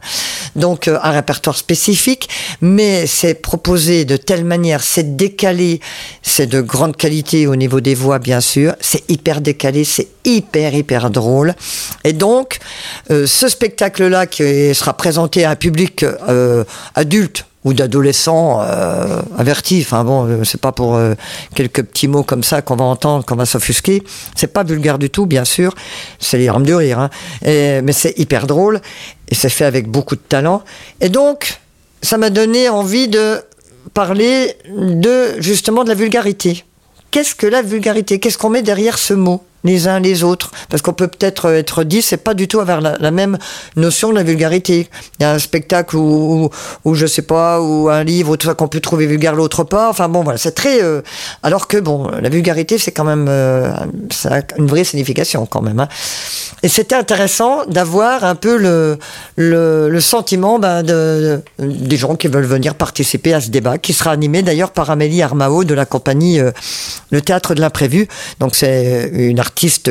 donc 0.57 0.87
euh, 0.87 0.99
un 1.01 1.11
répertoire 1.11 1.55
spécifique, 1.55 2.27
mais 2.59 3.07
c'est 3.07 3.35
proposé 3.35 4.03
de 4.03 4.17
telle 4.17 4.43
manière, 4.43 4.83
c'est 4.83 5.15
décalé, 5.15 5.79
c'est 6.21 6.47
de 6.47 6.59
grande 6.59 6.97
qualité 6.97 7.47
au 7.47 7.55
niveau 7.55 7.79
des 7.79 7.95
voix 7.95 8.19
bien 8.19 8.41
sûr, 8.41 8.75
c'est 8.81 9.09
hyper 9.09 9.39
décalé, 9.39 9.85
c'est 9.85 10.09
hyper 10.25 10.73
hyper 10.73 11.09
drôle, 11.09 11.53
et 12.03 12.13
donc 12.13 12.59
euh, 13.09 13.25
ce 13.27 13.47
spectacle-là 13.47 14.27
qui 14.27 14.73
sera 14.73 14.93
présenté 14.93 15.45
à 15.45 15.51
un 15.51 15.55
public 15.55 16.05
adulte 16.95 17.45
ou 17.63 17.73
d'adolescents 17.73 18.59
euh, 18.61 19.21
avertis. 19.37 19.83
Enfin 19.85 20.03
bon, 20.03 20.25
euh, 20.25 20.43
c'est 20.43 20.59
pas 20.59 20.71
pour 20.71 20.95
euh, 20.95 21.13
quelques 21.55 21.83
petits 21.83 22.07
mots 22.07 22.23
comme 22.23 22.43
ça 22.43 22.61
qu'on 22.61 22.75
va 22.75 22.85
entendre, 22.85 23.25
qu'on 23.25 23.35
va 23.35 23.45
s'offusquer. 23.45 24.03
C'est 24.35 24.47
pas 24.47 24.63
vulgaire 24.63 24.97
du 24.97 25.09
tout, 25.09 25.25
bien 25.25 25.45
sûr. 25.45 25.75
C'est 26.19 26.37
les 26.37 26.49
rames 26.49 26.65
de 26.65 26.73
rire, 26.73 26.99
hein. 26.99 27.09
Mais 27.43 27.93
c'est 27.93 28.17
hyper 28.17 28.47
drôle 28.47 28.81
et 29.29 29.35
c'est 29.35 29.49
fait 29.49 29.65
avec 29.65 29.87
beaucoup 29.87 30.15
de 30.15 30.21
talent. 30.21 30.63
Et 31.01 31.09
donc, 31.09 31.59
ça 32.01 32.17
m'a 32.17 32.29
donné 32.29 32.69
envie 32.69 33.07
de 33.07 33.41
parler 33.93 34.55
de 34.69 35.39
justement 35.39 35.83
de 35.83 35.89
la 35.89 35.95
vulgarité. 35.95 36.65
Qu'est-ce 37.11 37.35
que 37.35 37.47
la 37.47 37.61
vulgarité? 37.61 38.19
Qu'est-ce 38.19 38.37
qu'on 38.37 38.49
met 38.49 38.61
derrière 38.61 38.97
ce 38.97 39.13
mot? 39.13 39.43
Les 39.63 39.87
uns 39.87 39.99
les 39.99 40.23
autres. 40.23 40.51
Parce 40.69 40.81
qu'on 40.81 40.93
peut 40.93 41.07
peut-être 41.07 41.49
être 41.49 41.83
dit, 41.83 42.01
c'est 42.01 42.17
pas 42.17 42.33
du 42.33 42.47
tout 42.47 42.59
avoir 42.59 42.81
la, 42.81 43.11
même 43.11 43.37
notion 43.75 44.09
de 44.09 44.15
la 44.15 44.23
vulgarité. 44.23 44.89
Il 45.19 45.23
y 45.23 45.25
a 45.25 45.31
un 45.31 45.39
spectacle 45.39 45.97
ou, 45.97 46.49
ou, 46.85 46.95
je 46.95 47.05
sais 47.05 47.21
pas, 47.21 47.61
ou 47.61 47.89
un 47.89 48.03
livre, 48.03 48.35
tout 48.37 48.47
ça 48.47 48.53
qu'on 48.53 48.67
peut 48.67 48.79
trouver 48.79 49.05
vulgaire, 49.07 49.35
l'autre 49.35 49.63
pas. 49.63 49.89
Enfin 49.89 50.09
bon, 50.09 50.23
voilà, 50.23 50.37
c'est 50.37 50.53
très. 50.53 50.81
Euh, 50.81 51.01
alors 51.43 51.67
que 51.67 51.77
bon, 51.77 52.09
la 52.21 52.29
vulgarité, 52.29 52.77
c'est 52.77 52.91
quand 52.91 53.03
même, 53.03 53.27
euh, 53.27 53.71
ça 54.11 54.37
a 54.37 54.41
une 54.57 54.67
vraie 54.67 54.83
signification 54.83 55.45
quand 55.45 55.61
même. 55.61 55.79
Hein. 55.79 55.87
Et 56.63 56.67
c'était 56.67 56.95
intéressant 56.95 57.65
d'avoir 57.65 58.23
un 58.23 58.35
peu 58.35 58.57
le, 58.57 58.97
le, 59.35 59.99
sentiment 59.99 60.59
ben, 60.59 60.83
de, 60.83 61.41
des 61.59 61.97
gens 61.97 62.15
qui 62.15 62.27
veulent 62.27 62.45
venir 62.45 62.75
participer 62.75 63.33
à 63.33 63.41
ce 63.41 63.49
débat, 63.49 63.77
qui 63.77 63.93
sera 63.93 64.11
animé 64.11 64.43
d'ailleurs 64.43 64.71
par 64.71 64.89
Amélie 64.91 65.21
Armao 65.23 65.63
de 65.63 65.73
la 65.73 65.85
compagnie 65.85 66.39
euh, 66.39 66.51
Le 67.09 67.21
Théâtre 67.21 67.55
de 67.55 67.61
l'Imprévu. 67.61 68.07
Donc 68.39 68.55
c'est 68.55 69.09
une 69.13 69.39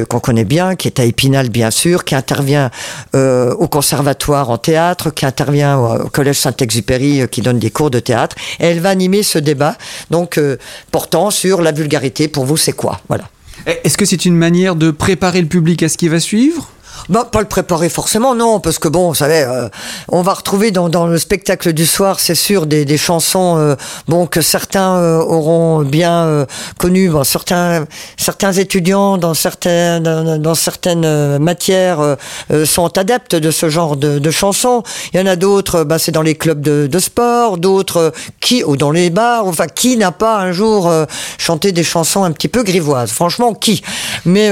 qu'on 0.08 0.20
connaît 0.20 0.44
bien, 0.44 0.76
qui 0.76 0.88
est 0.88 1.00
à 1.00 1.04
Épinal 1.04 1.48
bien 1.48 1.70
sûr, 1.70 2.04
qui 2.04 2.14
intervient 2.14 2.70
euh, 3.14 3.54
au 3.54 3.68
conservatoire 3.68 4.50
en 4.50 4.58
théâtre, 4.58 5.10
qui 5.10 5.26
intervient 5.26 5.78
au, 5.78 6.08
collège 6.08 6.38
Saint-Exupéry, 6.38 7.22
euh, 7.22 7.26
qui 7.26 7.40
donne 7.42 7.58
des 7.58 7.70
cours 7.70 7.90
de 7.90 8.00
théâtre. 8.00 8.36
Elle 8.58 8.80
va 8.80 8.90
animer 8.90 9.22
ce 9.22 9.38
débat, 9.38 9.76
donc 10.10 10.38
euh, 10.38 10.56
portant 10.90 11.30
sur 11.30 11.62
la 11.62 11.72
vulgarité. 11.72 12.28
Pour 12.28 12.44
vous, 12.44 12.56
c'est 12.56 12.72
quoi? 12.72 13.00
Voilà. 13.08 13.24
Est-ce 13.66 13.98
que 13.98 14.06
c'est 14.06 14.24
une 14.24 14.36
manière 14.36 14.74
de 14.74 14.90
préparer 14.90 15.40
le 15.40 15.46
public 15.46 15.82
à 15.82 15.88
ce 15.88 15.98
qui 15.98 16.08
va 16.08 16.18
suivre? 16.18 16.70
Bah, 17.08 17.28
pas 17.30 17.40
le 17.40 17.46
préparer 17.46 17.88
forcément, 17.88 18.34
non, 18.34 18.60
parce 18.60 18.78
que 18.78 18.88
bon, 18.88 19.08
vous 19.08 19.14
savez, 19.14 19.42
euh, 19.42 19.68
on 20.08 20.22
va 20.22 20.34
retrouver 20.34 20.70
dans, 20.70 21.06
le 21.06 21.18
spectacle 21.18 21.72
du 21.72 21.86
soir, 21.86 22.20
c'est 22.20 22.34
sûr, 22.34 22.66
des, 22.66 22.96
chansons, 22.96 23.56
euh, 23.58 23.74
bon, 24.08 24.26
que 24.26 24.40
certains 24.40 24.96
euh, 24.96 25.18
auront 25.18 25.82
bien 25.82 26.46
connues. 26.78 27.10
Bon, 27.10 27.24
certains, 27.24 27.86
certains 28.16 28.52
étudiants 28.52 29.18
dans 29.18 29.34
certaines, 29.34 30.38
dans, 30.38 30.54
certaines 30.54 31.38
matières 31.38 32.16
sont 32.64 32.98
adeptes 32.98 33.34
de 33.34 33.50
ce 33.50 33.68
genre 33.68 33.96
de, 33.96 34.18
de 34.18 34.30
chansons. 34.30 34.82
Il 35.12 35.20
y 35.20 35.22
en 35.22 35.26
a 35.26 35.36
d'autres, 35.36 35.84
bah, 35.84 35.98
c'est 35.98 36.12
dans 36.12 36.22
les 36.22 36.34
clubs 36.34 36.60
de, 36.60 36.86
de 36.86 36.98
sport, 36.98 37.58
d'autres 37.58 38.12
qui, 38.40 38.64
ou 38.64 38.76
dans 38.76 38.90
les 38.90 39.10
bars, 39.10 39.46
enfin, 39.46 39.66
qui 39.66 39.96
n'a 39.96 40.12
pas 40.12 40.38
un 40.38 40.52
jour 40.52 40.92
chanté 41.38 41.72
des 41.72 41.84
chansons 41.84 42.24
un 42.24 42.32
petit 42.32 42.48
peu 42.48 42.62
grivoises 42.62 43.10
Franchement, 43.10 43.54
qui? 43.54 43.82
Mais 44.24 44.50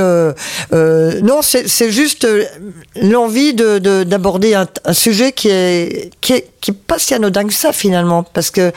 non, 0.72 1.40
c'est 1.42 1.90
juste 1.90 2.26
l'envie 2.96 3.54
de, 3.54 3.78
d'aborder 4.04 4.54
un, 4.54 4.66
sujet 4.92 5.32
qui 5.32 5.48
est, 5.48 6.10
qui 6.20 6.32
est 6.34 6.48
qui 6.60 6.72
pas 6.72 6.98
si 6.98 7.14
anodin 7.14 7.46
que 7.46 7.52
ça 7.52 7.72
finalement, 7.72 8.22
parce 8.22 8.50
que 8.50 8.72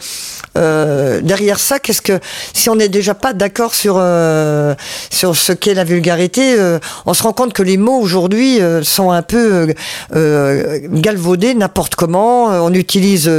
euh, 0.58 1.22
derrière 1.22 1.60
ça, 1.60 1.80
qu'est-ce 1.80 2.02
que 2.02 2.20
si 2.54 2.70
on 2.70 2.76
n'est 2.76 2.90
déjà 2.90 3.14
pas 3.16 3.34
d'accord 3.34 3.74
sur 3.74 3.96
euh, 3.98 4.76
sur 5.10 5.36
ce 5.36 5.52
qu'est 5.52 5.74
la 5.74 5.84
vulgarité, 5.84 6.56
euh, 6.60 6.80
on 7.06 7.14
se 7.14 7.24
rend 7.24 7.34
compte 7.34 7.54
que 7.54 7.64
les 7.64 7.78
mots 7.78 8.00
aujourd'hui 8.00 8.60
sont 8.84 9.12
un 9.12 9.22
peu 9.22 9.74
galvaudés 10.14 11.54
n'importe 11.54 11.96
comment. 11.96 12.46
On 12.46 12.74
utilise 12.74 13.32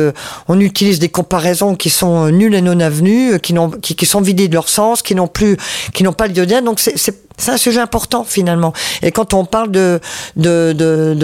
on 0.48 0.60
utilise 0.60 0.98
des 0.98 1.08
comparaisons 1.08 1.76
qui 1.76 1.90
sont 1.90 2.28
nulles 2.28 2.54
et 2.54 2.62
non 2.62 2.80
avenues, 2.80 3.38
qui 3.40 3.52
n'ont 3.52 3.70
qui, 3.70 4.06
sont 4.06 4.20
vidées 4.20 4.48
de 4.48 4.54
leur 4.54 4.68
sens, 4.68 5.02
qui 5.02 5.14
n'ont 5.14 5.28
plus 5.28 5.56
qui 5.94 6.02
n'ont 6.02 6.12
pas 6.12 6.26
lieu 6.26 6.46
d'être. 6.46 6.64
Donc 6.64 6.80
c'est 6.80 7.14
C'est 7.36 7.50
un 7.50 7.56
sujet 7.56 7.80
important 7.80 8.24
finalement. 8.24 8.72
Et 9.02 9.12
quand 9.12 9.34
on 9.34 9.44
parle 9.44 9.70
de, 9.70 10.00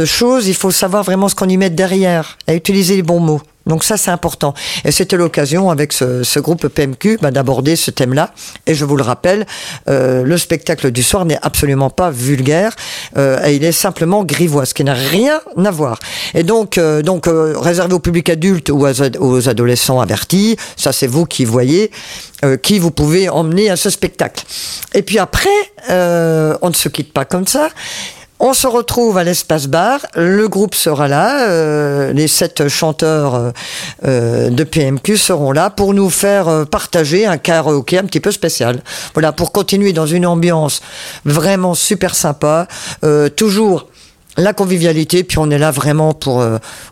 choses, 0.04 0.48
il 0.48 0.54
faut 0.54 0.70
savoir 0.70 1.02
vraiment 1.04 1.28
ce 1.28 1.34
qu'on 1.34 1.48
y 1.48 1.56
met 1.56 1.70
derrière 1.70 2.38
et 2.46 2.54
utiliser 2.54 2.96
les 2.96 3.02
bons 3.02 3.20
mots. 3.20 3.40
Donc 3.68 3.84
ça, 3.84 3.96
c'est 3.96 4.10
important. 4.10 4.54
Et 4.84 4.90
c'était 4.90 5.16
l'occasion 5.16 5.70
avec 5.70 5.92
ce, 5.92 6.38
groupe 6.38 6.66
PMQ 6.68 7.18
bah, 7.20 7.30
d'aborder 7.30 7.76
ce 7.76 7.90
thème-là. 7.90 8.32
Et 8.66 8.74
je 8.74 8.84
vous 8.84 8.96
le 8.96 9.02
rappelle, 9.02 9.46
euh, 9.88 10.22
le 10.22 10.38
spectacle 10.38 10.90
du 10.90 11.02
soir 11.02 11.24
n'est 11.24 11.38
absolument 11.42 11.90
pas 11.90 12.10
vulgaire. 12.10 12.74
Euh, 13.16 13.44
et 13.44 13.56
il 13.56 13.64
est 13.64 13.72
simplement 13.72 14.24
grivois, 14.24 14.64
ce 14.66 14.74
qui 14.74 14.84
n'a 14.84 14.94
rien 14.94 15.40
à 15.62 15.70
voir. 15.70 15.98
Et 16.34 16.42
donc, 16.42 16.78
euh, 16.78 17.02
donc 17.02 17.28
réservé 17.28 17.94
au 17.94 17.98
public 17.98 18.30
adulte 18.30 18.70
ou 18.70 18.86
aux 18.86 19.48
adolescents 19.48 20.00
avertis, 20.00 20.56
ça 20.76 20.92
c'est 20.92 21.06
vous 21.06 21.26
qui 21.26 21.44
voyez, 21.44 21.90
qui 22.62 22.78
vous 22.78 22.90
pouvez 22.90 23.28
emmener 23.28 23.68
à 23.68 23.76
ce 23.76 23.90
spectacle. 23.90 24.44
Et 24.94 25.02
puis 25.02 25.18
après, 25.18 25.48
on 25.88 26.68
ne 26.68 26.74
se 26.74 26.88
quitte 26.88 27.12
pas 27.12 27.24
comme 27.24 27.46
ça. 27.46 27.68
On 28.40 28.54
se 28.54 28.68
retrouve 28.68 29.18
à 29.18 29.24
l'espace 29.24 29.66
bar. 29.66 30.06
Le 30.14 30.46
groupe 30.48 30.76
sera 30.76 31.08
là. 31.08 31.48
Euh, 31.48 32.12
les 32.12 32.28
sept 32.28 32.68
chanteurs 32.68 33.34
euh, 33.34 33.50
euh 34.04 34.50
de 34.50 34.62
PMQ 34.62 35.16
seront 35.16 35.50
là 35.50 35.70
pour 35.70 35.92
nous 35.92 36.08
faire 36.08 36.66
partager 36.70 37.26
un 37.26 37.36
karaoké 37.36 37.98
un 37.98 38.04
petit 38.04 38.20
peu 38.20 38.30
spécial. 38.30 38.80
Voilà, 39.14 39.32
pour 39.32 39.50
continuer 39.50 39.92
dans 39.92 40.06
une 40.06 40.24
ambiance 40.24 40.80
vraiment 41.24 41.74
super 41.74 42.14
sympa. 42.14 42.68
Toujours 43.36 43.88
la 44.36 44.52
convivialité, 44.52 45.24
puis 45.24 45.38
on 45.38 45.50
est 45.50 45.58
là 45.58 45.70
vraiment 45.70 46.14
pour 46.14 46.44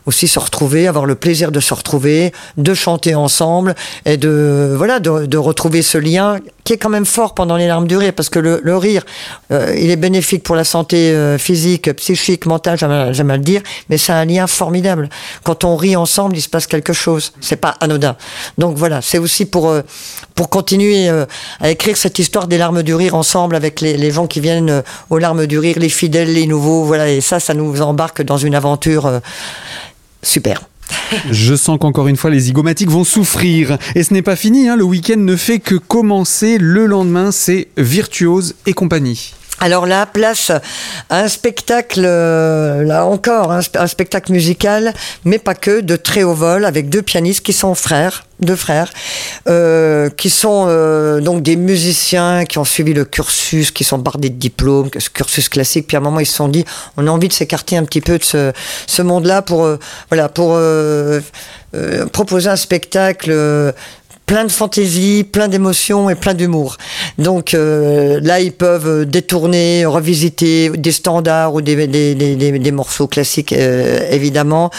aussi 0.05 0.27
se 0.27 0.39
retrouver, 0.39 0.87
avoir 0.87 1.05
le 1.05 1.15
plaisir 1.15 1.51
de 1.51 1.59
se 1.59 1.73
retrouver, 1.73 2.33
de 2.57 2.73
chanter 2.73 3.15
ensemble 3.15 3.73
et 4.05 4.17
de 4.17 4.73
voilà 4.77 4.99
de, 4.99 5.37
retrouver 5.37 5.81
ce 5.81 5.97
lien 5.97 6.39
qui 6.67 6.73
est 6.73 6.77
quand 6.77 6.89
même 6.89 7.05
fort 7.05 7.33
pendant 7.33 7.55
les 7.55 7.65
larmes 7.65 7.87
du 7.87 7.95
rire, 7.95 8.11
parce 8.13 8.27
que 8.27 8.39
le, 8.39 8.59
le 8.61 8.75
rire, 8.75 9.05
euh, 9.51 9.73
il 9.77 9.89
est 9.89 9.95
bénéfique 9.95 10.43
pour 10.43 10.57
la 10.57 10.65
santé 10.65 11.11
euh, 11.11 11.37
physique, 11.37 11.93
psychique, 11.93 12.45
mentale, 12.45 12.77
j'aime 12.77 13.31
à 13.31 13.37
le 13.37 13.43
dire, 13.43 13.61
mais 13.89 13.97
c'est 13.97 14.11
un 14.11 14.25
lien 14.25 14.47
formidable. 14.47 15.07
Quand 15.43 15.63
on 15.63 15.77
rit 15.77 15.95
ensemble, 15.95 16.35
il 16.35 16.41
se 16.41 16.49
passe 16.49 16.67
quelque 16.67 16.91
chose. 16.91 17.31
C'est 17.39 17.55
pas 17.55 17.75
anodin. 17.79 18.17
Donc 18.57 18.75
voilà, 18.75 19.01
c'est 19.01 19.17
aussi 19.17 19.45
pour 19.45 19.73
pour 20.35 20.49
continuer 20.49 21.07
à 21.61 21.69
écrire 21.69 21.95
cette 21.95 22.19
histoire 22.19 22.47
des 22.47 22.57
larmes 22.57 22.83
du 22.83 22.93
rire 22.93 23.15
ensemble 23.15 23.55
avec 23.55 23.79
les, 23.79 23.95
les 23.95 24.11
gens 24.11 24.27
qui 24.27 24.41
viennent 24.41 24.83
aux 25.09 25.17
larmes 25.19 25.47
du 25.47 25.57
rire, 25.57 25.77
les 25.79 25.89
fidèles, 25.89 26.33
les 26.33 26.47
nouveaux, 26.47 26.83
voilà, 26.83 27.09
et 27.09 27.21
ça 27.21 27.39
ça, 27.39 27.53
nous 27.53 27.81
embarque 27.81 28.21
dans 28.21 28.37
une 28.37 28.55
aventure 28.55 29.05
euh, 29.05 29.19
super. 30.21 30.61
Je 31.31 31.55
sens 31.55 31.77
qu'encore 31.79 32.07
une 32.07 32.17
fois, 32.17 32.29
les 32.29 32.39
zygomatiques 32.39 32.89
vont 32.89 33.03
souffrir. 33.03 33.77
Et 33.95 34.03
ce 34.03 34.13
n'est 34.13 34.21
pas 34.21 34.35
fini, 34.35 34.67
hein, 34.67 34.75
le 34.75 34.83
week-end 34.83 35.17
ne 35.17 35.35
fait 35.35 35.59
que 35.59 35.75
commencer. 35.75 36.57
Le 36.57 36.85
lendemain, 36.85 37.31
c'est 37.31 37.67
Virtuose 37.77 38.55
et 38.65 38.73
compagnie. 38.73 39.33
Alors 39.59 39.87
là, 39.87 40.05
place 40.05 40.51
à 41.09 41.21
un 41.21 41.27
spectacle, 41.27 42.03
euh, 42.05 42.83
là 42.83 43.05
encore, 43.05 43.51
un, 43.51 43.87
spectacle 43.87 44.31
musical, 44.31 44.93
mais 45.25 45.39
pas 45.39 45.55
que, 45.55 45.81
de 45.81 45.95
très 45.95 46.21
haut 46.21 46.35
vol, 46.35 46.63
avec 46.63 46.89
deux 46.89 47.01
pianistes 47.01 47.43
qui 47.43 47.53
sont 47.53 47.73
frères, 47.73 48.25
deux 48.39 48.55
frères, 48.55 48.91
euh, 49.49 50.11
qui 50.11 50.29
sont 50.29 50.65
euh, 50.67 51.21
donc 51.21 51.41
des 51.41 51.55
musiciens 51.55 52.45
qui 52.45 52.59
ont 52.59 52.65
suivi 52.65 52.93
le 52.93 53.03
cursus, 53.03 53.71
qui 53.71 53.83
sont 53.83 53.97
bardés 53.97 54.29
de 54.29 54.35
diplômes, 54.35 54.91
cursus 54.91 55.49
classique. 55.49 55.87
Puis 55.87 55.97
à 55.97 56.01
un 56.01 56.03
moment, 56.03 56.19
ils 56.19 56.27
se 56.27 56.35
sont 56.35 56.49
dit, 56.49 56.63
on 56.95 57.07
a 57.07 57.09
envie 57.09 57.27
de 57.27 57.33
s'écarter 57.33 57.77
un 57.77 57.83
petit 57.83 58.01
peu 58.01 58.19
de 58.19 58.23
ce, 58.23 59.01
monde-là 59.01 59.41
pour, 59.41 59.67
voilà, 60.09 60.29
pour 60.29 60.59
proposer 62.11 62.49
un 62.49 62.55
spectacle 62.55 63.73
plein 64.27 64.43
de 64.43 64.51
fantaisie, 64.51 65.23
plein 65.23 65.47
d'émotions 65.47 66.09
et 66.09 66.15
plein 66.15 66.33
d'humour. 66.33 66.75
Donc 67.17 67.53
euh, 67.53 68.19
là, 68.21 68.41
ils 68.41 68.51
peuvent 68.51 69.05
détourner, 69.05 69.85
revisiter 69.85 70.69
des 70.69 70.91
standards 70.91 71.53
ou 71.53 71.61
des, 71.61 71.87
des, 71.87 72.13
des, 72.13 72.35
des 72.35 72.71
morceaux 72.71 73.07
classiques, 73.07 73.53
euh, 73.53 74.05
évidemment. 74.11 74.69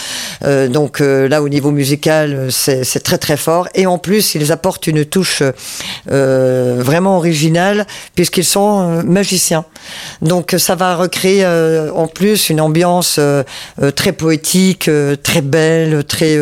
Euh, 0.44 0.68
donc 0.68 1.00
euh, 1.00 1.28
là, 1.28 1.42
au 1.42 1.48
niveau 1.48 1.70
musical, 1.70 2.48
c'est 2.50 3.02
très 3.02 3.16
très 3.16 3.38
fort. 3.38 3.68
Et 3.74 3.86
en 3.86 3.96
plus, 3.96 4.34
ils 4.34 4.52
apportent 4.52 4.86
une 4.86 5.06
touche 5.06 5.42
euh, 6.10 6.76
vraiment 6.78 7.16
originale 7.16 7.86
puisqu'ils 8.14 8.44
sont 8.44 9.02
magiciens. 9.02 9.64
Donc 10.20 10.54
ça 10.58 10.74
va 10.74 10.94
recréer 10.94 11.46
en 11.46 12.06
plus 12.06 12.50
une 12.50 12.60
ambiance 12.60 13.18
très 13.96 14.12
poétique, 14.12 14.90
très 15.22 15.40
belle, 15.40 16.04
très 16.04 16.38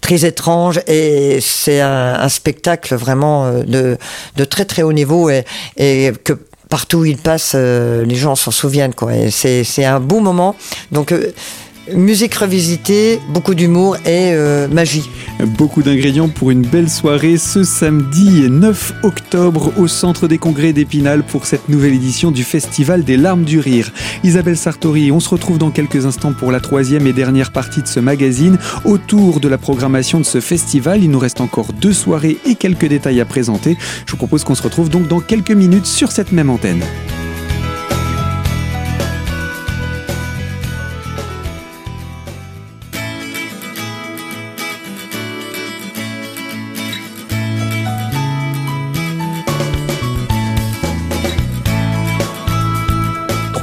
très 0.00 0.24
étrange. 0.24 0.80
Et 0.86 1.40
c'est 1.42 1.80
un, 1.80 2.14
un 2.14 2.28
spectacle 2.38 2.94
vraiment 2.94 3.46
euh, 3.46 3.96
de, 4.36 4.44
très 4.44 4.64
très 4.64 4.82
haut 4.82 4.92
niveau 4.92 5.30
et, 5.30 6.12
que 6.24 6.34
partout 6.68 6.98
où 6.98 7.04
il 7.04 7.18
passe, 7.18 7.52
euh, 7.54 8.04
les 8.04 8.14
gens 8.14 8.36
s'en 8.36 8.50
souviennent. 8.50 8.92
C'est, 9.30 9.64
c'est 9.64 9.84
un 9.84 10.00
beau 10.00 10.20
moment. 10.20 10.54
Donc, 10.92 11.12
euh, 11.12 11.32
musique 11.94 12.34
revisitée, 12.34 13.20
beaucoup 13.28 13.54
d'humour 13.54 13.96
et 13.98 14.32
euh, 14.32 14.68
magie. 14.68 15.08
Beaucoup 15.56 15.82
d'ingrédients 15.82 16.28
pour 16.28 16.50
une 16.50 16.62
belle 16.62 16.88
soirée 16.88 17.36
ce 17.36 17.62
samedi 17.64 18.48
9 18.50 18.94
octobre 19.02 19.72
au 19.76 19.86
Centre 19.86 20.28
des 20.28 20.38
Congrès 20.38 20.72
d'Épinal 20.72 21.22
pour 21.22 21.46
cette 21.46 21.68
nouvelle 21.68 21.94
édition 21.94 22.30
du 22.30 22.44
Festival 22.44 23.04
des 23.04 23.16
Larmes 23.16 23.44
du 23.44 23.58
Rire. 23.58 23.92
Isabelle 24.24 24.56
Sartori, 24.56 25.12
on 25.12 25.20
se 25.20 25.28
retrouve 25.28 25.58
dans 25.58 25.70
quelques 25.70 26.06
instants 26.06 26.32
pour 26.32 26.52
la 26.52 26.60
troisième 26.60 27.06
et 27.06 27.12
dernière 27.12 27.52
partie 27.52 27.82
de 27.82 27.88
ce 27.88 28.00
magazine. 28.00 28.58
Autour 28.84 29.40
de 29.40 29.48
la 29.48 29.58
programmation 29.58 30.18
de 30.18 30.24
ce 30.24 30.40
festival, 30.40 31.02
il 31.02 31.10
nous 31.10 31.18
reste 31.18 31.40
encore 31.40 31.72
deux 31.72 31.92
soirées 31.92 32.38
et 32.46 32.54
quelques 32.54 32.86
détails 32.86 33.20
à 33.20 33.24
présenter. 33.24 33.76
Je 34.06 34.12
vous 34.12 34.18
propose 34.18 34.44
qu'on 34.44 34.54
se 34.54 34.62
retrouve 34.62 34.88
donc 34.88 35.08
dans 35.08 35.20
quelques 35.20 35.50
minutes 35.50 35.86
sur 35.86 36.12
cette 36.12 36.32
même 36.32 36.50
antenne. 36.50 36.82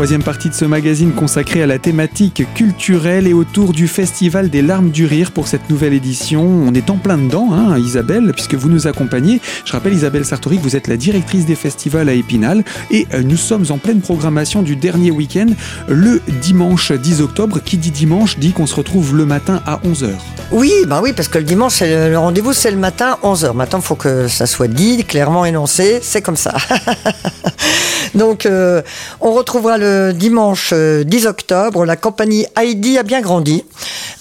Troisième 0.05 0.21
partie 0.21 0.49
de 0.49 0.53
ce 0.53 0.65
magazine 0.65 1.13
consacré 1.13 1.63
à 1.63 1.65
la 1.65 1.79
thématique 1.79 2.43
culturelle 2.53 3.25
et 3.25 3.33
autour 3.33 3.73
du 3.73 3.87
Festival 3.87 4.51
des 4.51 4.61
larmes 4.61 4.91
du 4.91 5.07
rire 5.07 5.31
pour 5.31 5.47
cette 5.47 5.67
nouvelle 5.67 5.93
édition. 5.93 6.43
On 6.43 6.75
est 6.75 6.91
en 6.91 6.97
plein 6.97 7.17
dedans, 7.17 7.49
hein, 7.51 7.79
Isabelle, 7.79 8.31
puisque 8.31 8.53
vous 8.53 8.69
nous 8.69 8.85
accompagnez. 8.85 9.41
Je 9.65 9.71
rappelle, 9.71 9.93
Isabelle 9.93 10.23
Sartori, 10.23 10.59
que 10.59 10.61
vous 10.61 10.75
êtes 10.75 10.87
la 10.87 10.95
directrice 10.95 11.47
des 11.47 11.55
festivals 11.55 12.07
à 12.07 12.13
Épinal 12.13 12.63
et 12.91 13.07
euh, 13.15 13.23
nous 13.23 13.35
sommes 13.35 13.65
en 13.71 13.79
pleine 13.79 13.99
programmation 13.99 14.61
du 14.61 14.75
dernier 14.75 15.09
week-end, 15.09 15.47
le 15.87 16.21
dimanche 16.39 16.91
10 16.91 17.21
octobre. 17.21 17.59
Qui 17.65 17.77
dit 17.77 17.89
dimanche 17.89 18.37
dit 18.37 18.51
qu'on 18.51 18.67
se 18.67 18.75
retrouve 18.75 19.15
le 19.15 19.25
matin 19.25 19.63
à 19.65 19.79
11h. 19.83 20.09
Oui, 20.51 20.71
bah 20.85 20.99
oui, 21.01 21.13
parce 21.13 21.29
que 21.29 21.39
le 21.39 21.45
dimanche, 21.45 21.81
le 21.81 22.15
rendez-vous, 22.15 22.53
c'est 22.53 22.69
le 22.69 22.77
matin, 22.77 23.17
11h. 23.23 23.53
Maintenant, 23.53 23.79
il 23.79 23.85
faut 23.85 23.95
que 23.95 24.27
ça 24.27 24.45
soit 24.45 24.67
dit, 24.67 25.03
clairement 25.03 25.45
énoncé, 25.45 25.99
c'est 26.03 26.21
comme 26.21 26.37
ça. 26.37 26.53
Donc, 28.13 28.45
euh, 28.45 28.81
on 29.19 29.33
retrouvera 29.33 29.79
le 29.79 29.94
dimanche 30.13 30.73
10 30.73 31.25
octobre 31.25 31.85
la 31.85 31.95
compagnie 31.95 32.45
Heidi 32.57 32.97
a 32.97 33.03
bien 33.03 33.21
grandi. 33.21 33.63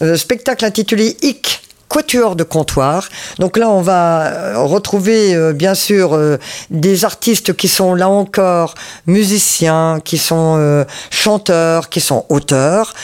Euh, 0.03 0.17
spectacle 0.17 0.65
intitulé 0.65 1.17
Hic 1.23 1.61
quatuor 1.89 2.35
de 2.35 2.43
comptoir. 2.43 3.09
Donc 3.39 3.57
là, 3.57 3.69
on 3.71 3.81
va 3.81 4.59
retrouver 4.61 5.35
euh, 5.35 5.53
bien 5.53 5.75
sûr 5.75 6.15
euh, 6.15 6.39
des 6.71 7.05
artistes 7.05 7.55
qui 7.55 7.69
sont 7.69 7.95
là 7.95 8.09
encore 8.09 8.75
musiciens, 9.07 10.01
qui 10.05 10.19
sont 10.19 10.57
euh, 10.59 10.85
chanteurs, 11.11 11.89
qui 11.91 12.01
sont 12.01 12.27
auteurs 12.31 12.95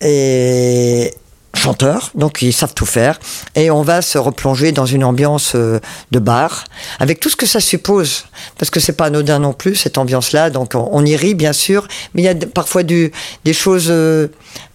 et 0.00 1.14
chanteurs, 1.54 2.10
donc 2.14 2.42
ils 2.42 2.52
savent 2.52 2.74
tout 2.74 2.86
faire, 2.86 3.18
et 3.54 3.70
on 3.70 3.82
va 3.82 4.02
se 4.02 4.18
replonger 4.18 4.72
dans 4.72 4.86
une 4.86 5.04
ambiance 5.04 5.52
euh, 5.54 5.80
de 6.10 6.18
bar, 6.18 6.64
avec 6.98 7.20
tout 7.20 7.28
ce 7.28 7.36
que 7.36 7.46
ça 7.46 7.60
suppose, 7.60 8.24
parce 8.58 8.70
que 8.70 8.80
c'est 8.80 8.94
pas 8.94 9.06
anodin 9.06 9.38
non 9.38 9.52
plus 9.52 9.74
cette 9.74 9.98
ambiance-là, 9.98 10.50
donc 10.50 10.72
on, 10.74 11.04
y 11.04 11.16
rit 11.16 11.34
bien 11.34 11.52
sûr, 11.52 11.86
mais 12.14 12.22
il 12.22 12.24
y 12.24 12.28
a 12.28 12.34
parfois 12.34 12.82
du, 12.82 13.12
des 13.44 13.52
choses 13.52 13.88
euh, 13.90 14.28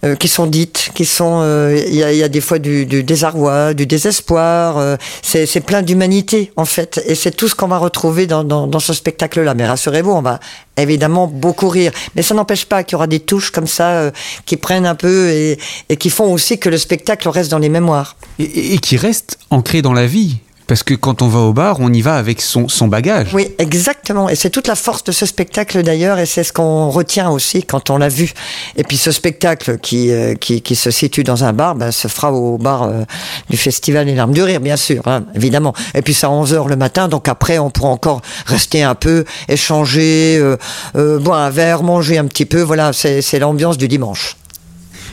euh, 0.04 0.14
qui 0.14 0.28
sont 0.28 0.46
dites, 0.46 0.90
qui 0.94 1.04
sont, 1.04 1.40
euh, 1.42 1.82
il 1.88 1.94
y, 1.96 2.04
a, 2.04 2.12
y, 2.12 2.22
a, 2.22 2.28
des 2.28 2.40
fois 2.40 2.60
du, 2.60 2.86
du 2.86 3.02
désarroi, 3.02 3.74
du 3.74 3.84
désespoir, 3.84 4.78
euh, 4.78 4.96
c'est 5.22 5.60
plein 5.60 5.82
d'humanité 5.82 6.52
en 6.56 6.64
fait, 6.64 7.02
et 7.06 7.16
c'est 7.16 7.32
tout 7.32 7.48
ce 7.48 7.56
qu'on 7.56 7.66
va 7.66 7.78
retrouver 7.78 8.26
dans, 8.26 8.44
dans, 8.44 8.68
dans 8.68 8.78
ce 8.78 8.92
spectacle-là. 8.92 9.54
Mais 9.54 9.66
rassurez-vous, 9.66 10.12
on 10.12 10.22
va 10.22 10.38
évidemment 10.82 11.26
beaucoup 11.26 11.68
rire, 11.68 11.92
mais 12.14 12.22
ça 12.22 12.34
n'empêche 12.34 12.64
pas 12.64 12.82
qu'il 12.84 12.92
y 12.92 12.96
aura 12.96 13.06
des 13.06 13.20
touches 13.20 13.50
comme 13.50 13.66
ça 13.66 14.10
qui 14.46 14.56
prennent 14.56 14.86
un 14.86 14.94
peu 14.94 15.30
et, 15.30 15.58
et 15.88 15.96
qui 15.96 16.10
font 16.10 16.32
aussi 16.32 16.58
que 16.58 16.68
le 16.68 16.78
spectacle 16.78 17.28
reste 17.28 17.50
dans 17.50 17.58
les 17.58 17.68
mémoires. 17.68 18.16
Et, 18.38 18.74
et 18.74 18.78
qui 18.78 18.96
reste 18.96 19.38
ancré 19.50 19.82
dans 19.82 19.92
la 19.92 20.06
vie 20.06 20.38
parce 20.68 20.82
que 20.82 20.94
quand 20.94 21.22
on 21.22 21.28
va 21.28 21.40
au 21.40 21.52
bar, 21.54 21.78
on 21.80 21.92
y 21.92 22.02
va 22.02 22.16
avec 22.16 22.42
son, 22.42 22.68
son 22.68 22.88
bagage. 22.88 23.34
Oui, 23.34 23.54
exactement. 23.58 24.28
Et 24.28 24.34
c'est 24.34 24.50
toute 24.50 24.68
la 24.68 24.76
force 24.76 25.02
de 25.02 25.12
ce 25.12 25.24
spectacle 25.24 25.82
d'ailleurs, 25.82 26.18
et 26.18 26.26
c'est 26.26 26.44
ce 26.44 26.52
qu'on 26.52 26.90
retient 26.90 27.30
aussi 27.30 27.62
quand 27.62 27.88
on 27.90 27.96
l'a 27.96 28.10
vu. 28.10 28.32
Et 28.76 28.84
puis 28.84 28.98
ce 28.98 29.10
spectacle 29.10 29.78
qui, 29.78 30.12
euh, 30.12 30.34
qui, 30.34 30.76
se 30.76 30.90
situe 30.90 31.24
dans 31.24 31.42
un 31.42 31.54
bar, 31.54 31.74
ben, 31.74 31.90
se 31.90 32.06
fera 32.06 32.32
au 32.32 32.58
bar 32.58 32.82
euh, 32.82 33.02
du 33.48 33.56
Festival 33.56 34.04
des 34.04 34.14
Larmes 34.14 34.32
du 34.32 34.42
Rire, 34.42 34.60
bien 34.60 34.76
sûr, 34.76 35.02
hein, 35.06 35.24
évidemment. 35.34 35.72
Et 35.94 36.02
puis 36.02 36.12
c'est 36.12 36.26
à 36.26 36.30
11h 36.30 36.68
le 36.68 36.76
matin, 36.76 37.08
donc 37.08 37.28
après 37.28 37.58
on 37.58 37.70
pourra 37.70 37.88
encore 37.88 38.20
rester 38.44 38.82
un 38.82 38.94
peu, 38.94 39.24
échanger, 39.48 40.38
euh, 40.38 41.18
boire 41.18 41.40
un 41.40 41.50
verre, 41.50 41.82
manger 41.82 42.18
un 42.18 42.26
petit 42.26 42.44
peu. 42.44 42.60
Voilà, 42.60 42.92
c'est 42.92 43.38
l'ambiance 43.38 43.78
du 43.78 43.88
dimanche. 43.88 44.36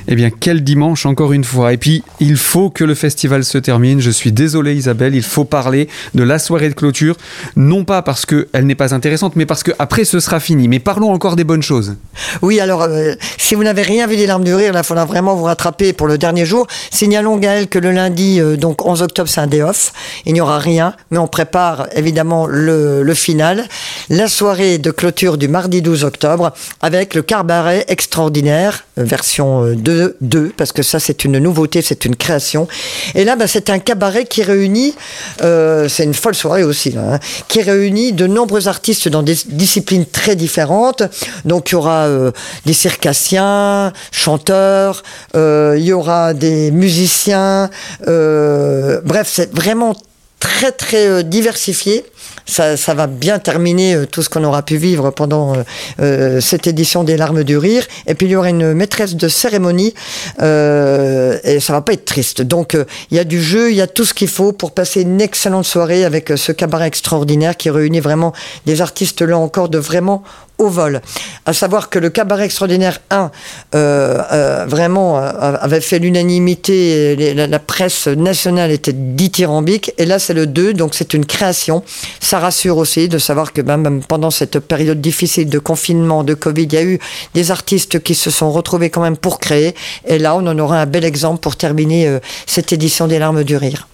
Eh 0.08 0.16
bien, 0.16 0.30
quel 0.30 0.64
dimanche 0.64 1.08
encore 1.08 1.34
une 1.34 1.44
fois. 1.44 1.74
Et 1.74 1.78
puis, 1.78 2.04
il 2.20 2.38
faut 2.38 2.70
que 2.70 2.84
le 2.84 2.94
festival 2.94 3.44
se 3.44 3.58
termine. 3.58 4.00
Je 4.00 4.12
suis 4.12 4.32
désolé 4.32 4.76
Isabelle, 4.76 5.16
il 5.16 5.24
faut 5.24 5.46
parler 5.46 5.88
de 6.14 6.22
la 6.22 6.38
soirée 6.38 6.70
de 6.70 6.76
clôture. 6.76 7.16
Non 7.56 7.86
pas 7.86 8.04
parce 8.04 8.28
qu'elle 8.28 8.66
n'est 8.68 8.76
pas 8.76 8.94
intéressante, 8.94 9.36
mais 9.36 9.48
parce 9.48 9.64
qu'après 9.64 10.06
ce 10.06 10.20
sera 10.20 10.40
fini. 10.40 10.68
Mais 10.68 10.80
parlons 10.80 11.12
encore 11.12 11.36
des 11.36 11.44
bonnes 11.44 11.64
choses. 11.64 11.96
Oui, 12.44 12.60
alors, 12.60 12.84
euh, 12.84 13.14
si 13.38 13.56
vous 13.56 13.64
n'avez 13.64 13.82
rien 13.82 14.06
vu 14.06 14.16
des 14.16 14.28
larmes 14.28 14.44
du 14.44 14.54
rire, 14.54 14.74
il 14.76 14.84
faudra 14.84 15.06
vraiment 15.06 15.36
vous 15.36 15.46
rattraper 15.46 15.92
pour 15.92 16.08
le 16.08 16.20
dernier 16.20 16.46
jour. 16.46 16.68
Signalons 16.92 17.38
Gaël 17.38 17.68
que 17.68 17.80
le 17.80 17.92
lundi, 17.92 18.40
euh, 18.40 18.58
donc 18.58 18.86
11 18.86 19.02
octobre, 19.02 19.30
c'est 19.30 19.42
un 19.42 19.48
day 19.48 19.64
off. 19.64 19.92
Il 20.26 20.34
n'y 20.34 20.42
aura 20.42 20.60
rien, 20.60 20.94
mais 21.10 21.18
on 21.18 21.28
prépare 21.28 21.88
évidemment 21.96 22.46
le, 22.46 23.02
le 23.02 23.14
final. 23.16 23.66
La 24.10 24.28
soirée 24.28 24.78
de 24.78 24.92
clôture 24.92 25.40
du 25.40 25.48
mardi 25.48 25.82
12 25.82 26.04
octobre 26.04 26.54
avec 26.82 27.16
le 27.16 27.24
carbaret 27.24 27.86
extraordinaire, 27.88 28.86
euh, 29.00 29.04
version 29.04 29.74
2 29.74 29.95
deux, 30.22 30.52
parce 30.56 30.72
que 30.72 30.84
ça 30.84 31.00
c'est 31.00 31.26
une 31.26 31.38
nouveauté, 31.40 31.82
c'est 31.82 32.06
une 32.06 32.16
création. 32.16 32.68
Et 33.14 33.24
là, 33.24 33.36
bah, 33.36 33.48
c'est 33.48 33.70
un 33.70 33.80
cabaret 33.80 34.26
qui 34.26 34.44
réunit, 34.44 34.94
euh, 35.42 35.88
c'est 35.90 36.04
une 36.04 36.14
folle 36.14 36.36
soirée 36.36 36.64
aussi, 36.64 36.96
hein, 36.98 37.20
qui 37.48 37.62
réunit 37.62 38.14
de 38.14 38.28
nombreux 38.28 38.68
artistes 38.68 39.08
dans 39.08 39.24
des 39.24 39.36
disciplines 39.48 40.06
très 40.06 40.36
différentes. 40.36 41.04
Donc 41.46 41.70
il 41.70 41.74
y 41.74 41.76
aura 41.76 42.06
euh, 42.06 42.32
des 42.66 42.74
circassiens, 42.74 43.94
chanteurs, 44.12 45.04
euh, 45.36 45.76
il 45.78 45.86
y 45.86 45.94
aura 45.94 46.34
des 46.34 46.72
musiciens, 46.72 47.70
bref, 48.02 49.30
c'est 49.32 49.54
vraiment 49.54 49.96
très 50.40 50.72
très 50.72 51.24
diversifié 51.24 52.06
ça, 52.46 52.94
va 52.94 53.08
bien 53.08 53.40
terminer 53.40 53.96
euh, 53.96 54.06
tout 54.06 54.22
ce 54.22 54.30
qu'on 54.30 54.44
aura 54.44 54.64
pu 54.64 54.78
vivre 54.78 55.12
pendant 55.12 55.56
euh, 55.56 55.64
euh, 56.00 56.42
cette 56.42 56.68
édition 56.68 57.04
des 57.04 57.18
larmes 57.18 57.44
du 57.44 57.58
rire. 57.58 57.86
Et 58.08 58.14
puis 58.16 58.28
il 58.28 58.32
y 58.32 58.36
aura 58.36 58.50
une 58.50 58.74
maîtresse 58.74 59.16
de 59.16 59.28
cérémonie 59.28 59.94
et 60.40 61.60
ça 61.60 61.74
va 61.74 61.82
pas 61.82 61.94
être 61.94 62.06
triste. 62.06 62.42
Donc 62.42 62.78
il 63.12 63.18
y 63.18 63.20
a 63.20 63.24
du 63.24 63.42
jeu, 63.42 63.72
il 63.72 63.78
y 63.78 63.82
a 63.82 63.88
tout 63.88 64.06
ce 64.06 64.14
qu'il 64.14 64.28
faut 64.28 64.52
pour 64.52 64.72
passer 64.72 65.02
une 65.02 65.22
excellente 65.22 65.66
soirée 65.66 66.06
avec 66.06 66.34
ce 66.36 66.52
cabaret 66.52 66.88
extraordinaire 66.88 67.58
qui 67.58 67.70
réunit 67.70 68.00
vraiment 68.00 68.34
des 68.66 68.82
artistes 68.82 69.22
là 69.22 69.38
encore 69.38 69.70
de 69.70 69.78
vraiment 69.78 70.24
au 70.58 70.70
vol. 70.70 71.02
À 71.46 71.54
savoir 71.54 71.90
que 71.90 72.00
le 72.00 72.10
cabaret 72.10 72.46
extraordinaire 72.46 73.00
1 73.10 73.32
euh, 73.76 74.22
euh, 74.32 74.66
vraiment 74.68 75.18
euh, 75.18 75.32
avait 75.34 75.82
fait 75.82 76.00
l'unanimité, 76.00 77.34
la, 77.34 77.60
presse 77.60 78.08
nationale 78.08 78.72
était 78.72 78.94
dithyrambique, 78.94 79.94
et 79.98 80.06
là 80.06 80.20
c'est 80.20 80.34
le 80.34 80.48
2, 80.48 80.74
donc 80.74 80.96
c'est 80.96 81.14
une 81.14 81.26
création. 81.26 81.84
Ça 82.20 82.40
rassure 82.40 82.78
aussi 82.78 83.10
de 83.10 83.18
savoir 83.18 83.54
que 83.54 83.62
même 83.62 84.02
pendant 84.04 84.32
cette 84.32 84.60
période 84.60 85.02
difficile 85.02 85.50
de 85.50 85.60
confinement, 85.60 86.24
de 86.24 86.34
Covid, 86.34 86.64
il 86.64 86.74
y 86.74 86.78
a 86.78 86.84
eu 86.84 87.00
des 87.34 87.52
artistes 87.52 88.02
qui 88.02 88.16
se 88.16 88.32
sont 88.32 88.52
retrouvés 88.52 88.90
quand 88.90 89.02
même 89.02 89.18
pour 89.18 89.40
créer, 89.40 89.76
et 90.08 90.20
là 90.20 90.36
on 90.36 90.46
en 90.48 90.58
aura 90.60 90.82
un 90.82 90.86
bel 90.86 91.06
exemple 91.06 91.40
pour 91.40 91.56
terminer 91.56 92.20
cette 92.46 92.72
édition 92.74 93.08
des 93.08 93.20
larmes 93.20 93.44
du 93.44 93.58
rire. 93.58 93.88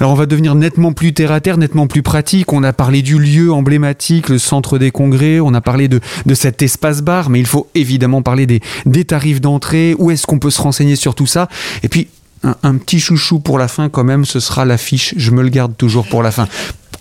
Alors 0.00 0.12
on 0.12 0.14
va 0.14 0.26
devenir 0.26 0.54
nettement 0.54 0.92
plus 0.92 1.12
terre 1.12 1.32
à 1.32 1.40
terre, 1.40 1.58
nettement 1.58 1.86
plus 1.86 2.02
pratique. 2.02 2.52
On 2.52 2.62
a 2.62 2.72
parlé 2.72 3.02
du 3.02 3.18
lieu 3.18 3.52
emblématique, 3.52 4.28
le 4.28 4.38
centre 4.38 4.78
des 4.78 4.90
congrès, 4.90 5.40
on 5.40 5.54
a 5.54 5.60
parlé 5.60 5.88
de, 5.88 6.00
cet 6.34 6.62
espace 6.62 7.02
bar, 7.02 7.30
mais 7.30 7.40
il 7.40 7.46
faut 7.46 7.68
évidemment 7.74 8.22
parler 8.22 8.46
des, 8.46 9.04
tarifs 9.04 9.40
d'entrée, 9.40 9.94
où 9.98 10.10
est-ce 10.10 10.26
qu'on 10.26 10.38
peut 10.38 10.50
se 10.50 10.60
renseigner 10.60 10.96
sur 10.96 11.14
tout 11.14 11.26
ça? 11.26 11.48
Et 11.82 11.88
puis 11.88 12.08
un, 12.44 12.76
petit 12.76 13.00
chouchou 13.00 13.40
pour 13.40 13.58
la 13.58 13.66
fin 13.66 13.88
quand 13.88 14.04
même, 14.04 14.24
ce 14.24 14.38
sera 14.38 14.64
l'affiche, 14.64 15.14
je 15.16 15.30
me 15.32 15.42
le 15.42 15.48
garde 15.48 15.76
toujours 15.76 16.06
pour 16.06 16.22
la 16.22 16.30
fin. 16.30 16.46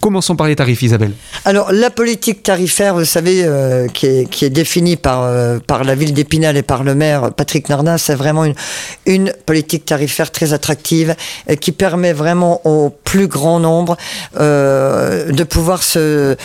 Commençons 0.07 0.37
par 0.37 0.47
les 0.47 0.55
tarifs, 0.55 0.83
Isabelle. 0.83 1.11
Alors, 1.43 1.73
la 1.73 1.89
politique 1.89 2.41
tarifaire, 2.41 2.93
vous 2.95 3.03
savez, 3.03 3.41
euh, 3.43 3.87
qui, 3.89 4.05
est, 4.07 4.49
définie 4.49 4.95
par, 4.95 5.23
euh, 5.23 5.59
par 5.59 5.83
la 5.83 5.96
ville 5.96 6.13
d'Épinal 6.13 6.55
et 6.55 6.61
par 6.61 6.85
le 6.85 6.96
maire 6.96 7.33
Patrick 7.33 7.67
Nardin, 7.67 7.98
c'est 7.98 8.15
vraiment 8.15 8.46
une, 8.46 8.55
une 9.05 9.33
politique 9.46 9.83
tarifaire 9.83 10.31
très 10.31 10.53
attractive 10.53 11.13
qui 11.59 11.74
permet 11.74 12.13
vraiment 12.13 12.61
au 12.63 12.89
plus 12.89 13.27
grand 13.27 13.59
nombre 13.59 13.98
euh, 14.39 15.29
de 15.29 15.43
pouvoir 15.43 15.83
se 15.83 16.37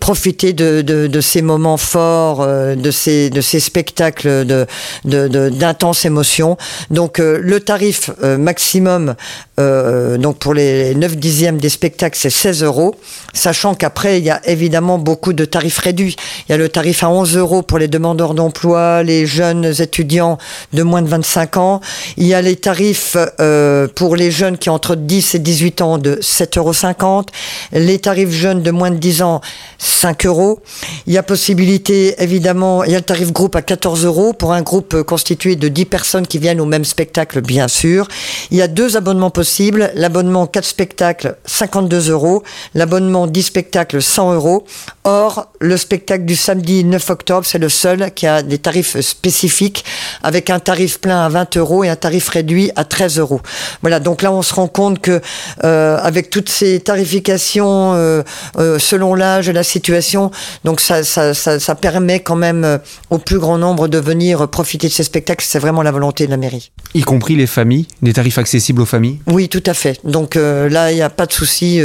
profiter 0.00 0.54
de, 0.54 0.80
de, 0.80 1.06
de, 1.06 1.20
ces 1.20 1.42
moments 1.42 1.76
forts, 1.76 2.46
de, 2.46 2.90
ces, 2.90 3.28
de 3.28 3.42
ces 3.42 3.60
spectacles 3.60 4.46
de, 4.46 4.66
d'intenses 5.04 6.06
émotions. 6.06 6.56
Donc, 6.90 7.18
le 7.18 7.60
tarif 7.60 8.10
maximum, 8.22 9.16
donc 9.58 10.38
pour 10.38 10.54
les 10.54 10.94
9 10.94 11.16
dixièmes 11.16 11.58
des 11.58 11.68
spectacles, 11.68 12.18
c'est 12.18 12.30
16 12.30 12.62
euros 12.62 12.94
sachant 13.36 13.74
qu'après, 13.74 14.18
il 14.18 14.24
y 14.24 14.30
a 14.30 14.40
évidemment 14.48 14.98
beaucoup 14.98 15.32
de 15.32 15.44
tarifs 15.44 15.78
réduits. 15.78 16.16
Il 16.48 16.52
y 16.52 16.54
a 16.54 16.58
le 16.58 16.68
tarif 16.68 17.02
à 17.02 17.10
11 17.10 17.36
euros 17.36 17.62
pour 17.62 17.78
les 17.78 17.88
demandeurs 17.88 18.34
d'emploi, 18.34 19.02
les 19.02 19.26
jeunes 19.26 19.72
étudiants 19.78 20.38
de 20.72 20.82
moins 20.82 21.02
de 21.02 21.08
25 21.08 21.56
ans. 21.58 21.80
Il 22.16 22.26
y 22.26 22.34
a 22.34 22.42
les 22.42 22.56
tarifs 22.56 23.16
euh, 23.40 23.86
pour 23.94 24.16
les 24.16 24.30
jeunes 24.30 24.58
qui 24.58 24.70
ont 24.70 24.74
entre 24.74 24.96
10 24.96 25.34
et 25.34 25.38
18 25.38 25.80
ans 25.82 25.98
de 25.98 26.16
7,50 26.16 26.58
euros. 26.58 27.24
Les 27.72 27.98
tarifs 27.98 28.30
jeunes 28.30 28.62
de 28.62 28.70
moins 28.70 28.90
de 28.90 28.96
10 28.96 29.22
ans, 29.22 29.40
5 29.78 30.26
euros. 30.26 30.60
Il 31.06 31.12
y 31.12 31.18
a 31.18 31.22
possibilité, 31.22 32.14
évidemment, 32.22 32.84
il 32.84 32.92
y 32.92 32.94
a 32.94 32.98
le 32.98 33.04
tarif 33.04 33.32
groupe 33.32 33.54
à 33.54 33.62
14 33.62 34.04
euros 34.04 34.32
pour 34.32 34.52
un 34.52 34.62
groupe 34.62 35.02
constitué 35.02 35.56
de 35.56 35.68
10 35.68 35.84
personnes 35.84 36.26
qui 36.26 36.38
viennent 36.38 36.60
au 36.60 36.66
même 36.66 36.84
spectacle, 36.84 37.42
bien 37.42 37.68
sûr. 37.68 38.08
Il 38.50 38.56
y 38.56 38.62
a 38.62 38.68
deux 38.68 38.96
abonnements 38.96 39.30
possibles. 39.30 39.45
L'abonnement 39.94 40.46
4 40.46 40.64
spectacles, 40.64 41.36
52 41.44 42.10
euros 42.10 42.42
l'abonnement 42.74 43.26
10 43.26 43.42
spectacles 43.42 44.02
100 44.02 44.34
euros. 44.34 44.64
Or, 45.04 45.48
le 45.60 45.76
spectacle 45.76 46.24
du 46.24 46.36
samedi 46.36 46.84
9 46.84 47.10
octobre, 47.10 47.46
c'est 47.46 47.58
le 47.58 47.68
seul 47.68 48.12
qui 48.12 48.26
a 48.26 48.42
des 48.42 48.58
tarifs 48.58 48.98
spécifiques 49.00 49.84
avec 50.22 50.50
un 50.50 50.58
tarif 50.58 51.00
plein 51.00 51.24
à 51.24 51.28
20 51.28 51.56
euros 51.56 51.84
et 51.84 51.88
un 51.88 51.96
tarif 51.96 52.28
réduit 52.28 52.70
à 52.76 52.84
13 52.84 53.18
euros. 53.18 53.40
Voilà, 53.82 54.00
donc 54.00 54.22
là 54.22 54.32
on 54.32 54.42
se 54.42 54.54
rend 54.54 54.68
compte 54.68 55.00
que 55.00 55.20
euh, 55.64 55.98
avec 56.02 56.30
toutes 56.30 56.48
ces 56.48 56.80
tarifications 56.80 57.94
euh, 57.94 58.22
euh, 58.58 58.78
selon 58.78 59.14
l'âge 59.14 59.48
et 59.48 59.52
la 59.52 59.62
situation, 59.62 60.30
donc 60.64 60.80
ça, 60.80 61.04
ça, 61.04 61.34
ça, 61.34 61.74
permet 61.74 62.20
quand 62.20 62.36
même 62.36 62.80
au 63.10 63.18
plus 63.18 63.38
grand 63.38 63.58
nombre 63.58 63.86
de 63.86 63.98
venir 63.98 64.48
profiter 64.48 64.88
de 64.88 64.92
ces 64.92 65.04
spectacles. 65.04 65.44
C'est 65.46 65.58
vraiment 65.58 65.82
la 65.82 65.92
volonté 65.92 66.26
de 66.26 66.30
la 66.30 66.36
mairie. 66.36 66.72
Y 66.94 67.02
compris 67.02 67.36
les 67.36 67.46
familles, 67.46 67.86
des 68.02 68.12
tarifs 68.12 68.38
accessibles 68.38 68.80
aux 68.80 68.86
familles? 68.86 69.18
Tout 69.48 69.62
à 69.66 69.74
fait. 69.74 70.00
Donc 70.04 70.34
là, 70.34 70.90
il 70.92 70.94
n'y 70.94 71.02
a 71.02 71.10
pas 71.10 71.26
de 71.26 71.32
souci 71.32 71.82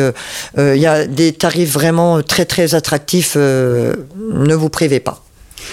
il 0.57 0.81
y 0.81 0.85
a 0.85 1.05
des 1.05 1.33
tarifs 1.33 1.71
vraiment 1.71 2.21
très 2.21 2.45
très 2.45 2.75
attractifs. 2.75 3.33
Euh, 3.35 3.93
ne 4.33 4.55
vous 4.55 4.69
privez 4.69 4.99
pas. 4.99 5.23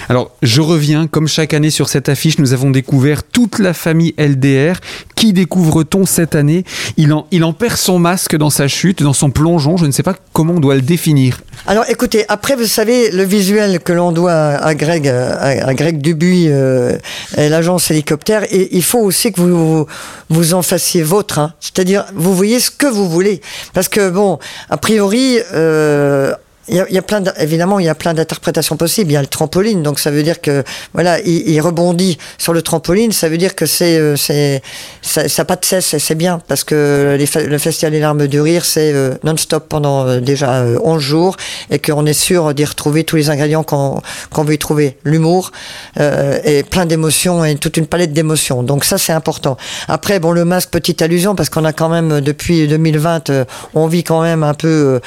Alors, 0.09 0.31
je 0.43 0.61
reviens, 0.61 1.07
comme 1.07 1.29
chaque 1.29 1.55
année 1.55 1.71
sur 1.71 1.89
cette 1.89 2.09
affiche, 2.09 2.39
nous 2.39 2.53
avons 2.53 2.71
découvert 2.71 3.23
toute 3.25 3.59
la 3.59 3.75
famille 3.75 4.15
LDR. 4.19 4.81
Qui 5.15 5.33
découvre-t-on 5.33 6.07
cette 6.07 6.35
année? 6.35 6.65
Il 6.97 7.13
en, 7.13 7.53
perd 7.53 7.77
son 7.77 7.99
masque 7.99 8.37
dans 8.37 8.51
sa 8.51 8.69
chute, 8.69 9.03
dans 9.03 9.13
son 9.13 9.31
plongeon, 9.31 9.77
je 9.77 9.87
ne 9.87 9.91
sais 9.91 10.03
pas 10.05 10.15
comment 10.33 10.55
on 10.55 10.61
doit 10.61 10.77
le 10.77 10.81
définir. 10.81 11.41
Alors 11.67 11.85
écoutez, 11.89 12.25
après 12.29 12.55
vous 12.55 12.67
savez, 12.67 13.11
le 13.11 13.25
visuel 13.25 13.81
que 13.81 13.93
l'on 13.93 14.13
doit 14.13 14.33
à 14.33 14.75
Greg, 14.75 15.09
à, 15.09 15.75
Greg 15.75 16.01
Dubuis 16.01 16.47
euh, 16.49 16.97
l'agence 17.37 17.91
hélicoptère, 17.91 18.45
et 18.53 18.69
il 18.77 18.83
faut 18.85 19.01
aussi 19.01 19.33
que 19.33 19.41
vous 19.41 19.87
vous 20.29 20.55
en 20.55 20.63
fassiez 20.63 21.03
votre. 21.03 21.39
Hein. 21.41 21.55
C'est-à-dire, 21.59 22.05
vous 22.15 22.35
voyez 22.35 22.61
ce 22.61 22.71
que 22.71 22.87
vous 22.87 23.09
voulez. 23.09 23.41
Parce 23.73 23.89
que 23.89 24.11
bon, 24.11 24.39
a 24.71 24.77
priori... 24.77 25.39
Euh, 25.53 26.33
il 26.69 26.77
y, 26.77 26.81
a, 26.81 26.87
il 26.89 26.95
y 26.95 26.99
a 26.99 27.03
plein 27.03 27.23
évidemment 27.39 27.79
il 27.79 27.87
y 27.87 27.89
a 27.89 27.95
plein 27.95 28.15
d'interprétations 28.15 28.77
possibles. 28.77 29.11
Il 29.11 29.15
y 29.15 29.17
a 29.17 29.21
le 29.21 29.27
trampoline, 29.27 29.83
donc 29.83 29.99
ça 29.99 30.11
veut 30.11 30.23
dire 30.23 30.41
que 30.41 30.63
voilà, 30.95 31.21
il, 31.21 31.49
il 31.49 31.61
rebondit 31.61 32.19
sur 32.39 32.53
le 32.53 32.63
trampoline. 32.63 33.13
Ça 33.13 33.29
veut 33.29 33.39
dire 33.39 33.55
que 33.55 33.67
c'est 33.67 33.99
euh, 33.99 34.17
c'est 34.17 34.63
ça, 35.03 35.29
ça 35.29 35.45
pas 35.45 35.57
de 35.57 35.65
cesse 35.65 35.95
et 35.95 35.99
c'est 35.99 36.15
bien 36.15 36.41
parce 36.49 36.65
que 36.65 37.17
le 37.19 37.59
festival 37.59 37.93
des 37.93 38.01
larmes 38.01 38.27
de 38.27 38.41
rire 38.41 38.65
c'est 38.65 38.93
euh, 38.93 39.15
non-stop 39.25 39.67
pendant 39.69 40.07
euh, 40.07 40.21
déjà 40.21 40.65
11 40.83 41.01
jours 41.01 41.37
et 41.71 41.79
qu'on 41.79 42.07
est 42.07 42.13
sûr 42.13 42.55
d'y 42.55 42.65
retrouver 42.65 43.05
tous 43.05 43.17
les 43.17 43.31
ingrédients 43.31 43.63
qu'on 43.63 44.01
qu'on 44.31 44.45
veut 44.45 44.55
y 44.55 44.59
trouver, 44.59 44.97
l'humour 45.05 45.53
et 45.99 46.63
plein 46.63 46.87
d'émotions 46.87 47.45
et 47.45 47.57
toute 47.57 47.77
une 47.77 47.87
palette 47.87 48.13
d'émotions. 48.13 48.63
Donc 48.63 48.85
ça 48.85 48.99
c'est 48.99 49.13
important. 49.13 49.57
Après 49.89 50.21
bon 50.21 50.33
le 50.33 50.45
masque 50.45 50.71
petite 50.71 51.03
allusion 51.03 51.35
parce 51.35 51.49
qu'on 51.49 51.65
a 51.65 51.73
quand 51.73 51.89
même 51.89 52.21
depuis 52.21 52.69
2020 52.69 53.33
on 53.75 53.87
vit 53.87 54.05
quand 54.05 54.23
même 54.23 54.43
un 54.43 54.55
peu 54.55 55.01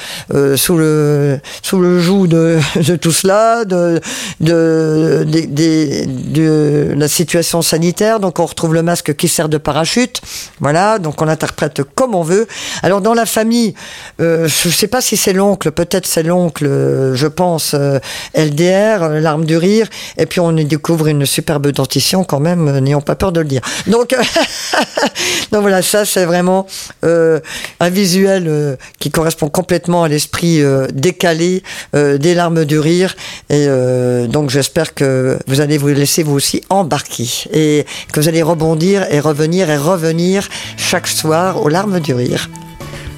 sous 0.56 0.76
le 0.76 1.40
sous 1.62 1.78
le 1.78 2.00
joug 2.00 2.26
de, 2.26 2.58
tout 3.00 3.12
cela, 3.12 3.64
de, 3.64 4.00
la 6.94 7.08
situation 7.08 7.62
sanitaire. 7.62 8.20
Donc 8.20 8.38
on 8.38 8.46
retrouve 8.46 8.74
le 8.74 8.82
masque 8.82 9.14
qui 9.16 9.28
sert 9.28 9.48
de 9.48 9.58
parachute. 9.58 10.20
Voilà, 10.60 10.98
donc 10.98 11.20
on 11.20 11.28
interprète 11.28 11.82
comme 11.94 12.14
on 12.14 12.22
veut. 12.22 12.46
Alors 12.82 13.00
dans 13.00 13.14
la 13.14 13.26
famille, 13.26 13.74
euh, 14.20 14.48
je 14.48 14.68
ne 14.68 14.72
sais 14.72 14.88
pas 14.88 15.00
si 15.00 15.16
c'est 15.16 15.32
l'oncle, 15.32 15.70
peut-être 15.72 16.06
c'est 16.06 16.22
l'oncle, 16.22 16.66
je 17.14 17.26
pense, 17.26 17.74
euh, 17.74 17.98
LDR, 18.34 19.20
l'arme 19.20 19.44
du 19.44 19.56
rire. 19.56 19.88
Et 20.18 20.26
puis 20.26 20.40
on 20.40 20.56
y 20.56 20.64
découvre 20.64 21.08
une 21.08 21.26
superbe 21.26 21.68
dentition 21.68 22.24
quand 22.24 22.40
même, 22.40 22.78
n'ayons 22.78 23.00
pas 23.00 23.14
peur 23.14 23.32
de 23.32 23.40
le 23.40 23.46
dire. 23.46 23.62
Donc, 23.86 24.10
donc 25.52 25.62
voilà, 25.62 25.82
ça 25.82 26.04
c'est 26.04 26.24
vraiment 26.24 26.66
euh, 27.04 27.40
un 27.80 27.90
visuel 27.90 28.44
euh, 28.46 28.76
qui 28.98 29.10
correspond 29.10 29.48
complètement 29.48 30.04
à 30.04 30.08
l'esprit 30.08 30.62
euh, 30.62 30.86
décalé 30.92 31.41
euh, 31.94 32.18
des 32.18 32.34
larmes 32.34 32.64
du 32.64 32.78
rire. 32.78 33.14
Et 33.50 33.66
donc 34.28 34.50
j'espère 34.50 34.94
que 34.94 35.38
vous 35.46 35.60
allez 35.60 35.78
vous 35.78 35.88
laisser 35.88 36.22
vous 36.22 36.34
aussi 36.34 36.62
embarquer 36.70 37.28
et 37.52 37.84
que 38.12 38.20
vous 38.20 38.28
allez 38.28 38.42
rebondir 38.42 39.06
et 39.10 39.20
revenir 39.20 39.70
et 39.70 39.76
revenir 39.76 40.48
chaque 40.76 41.06
soir 41.06 41.62
aux 41.62 41.68
larmes 41.68 42.00
du 42.00 42.14
rire. 42.14 42.48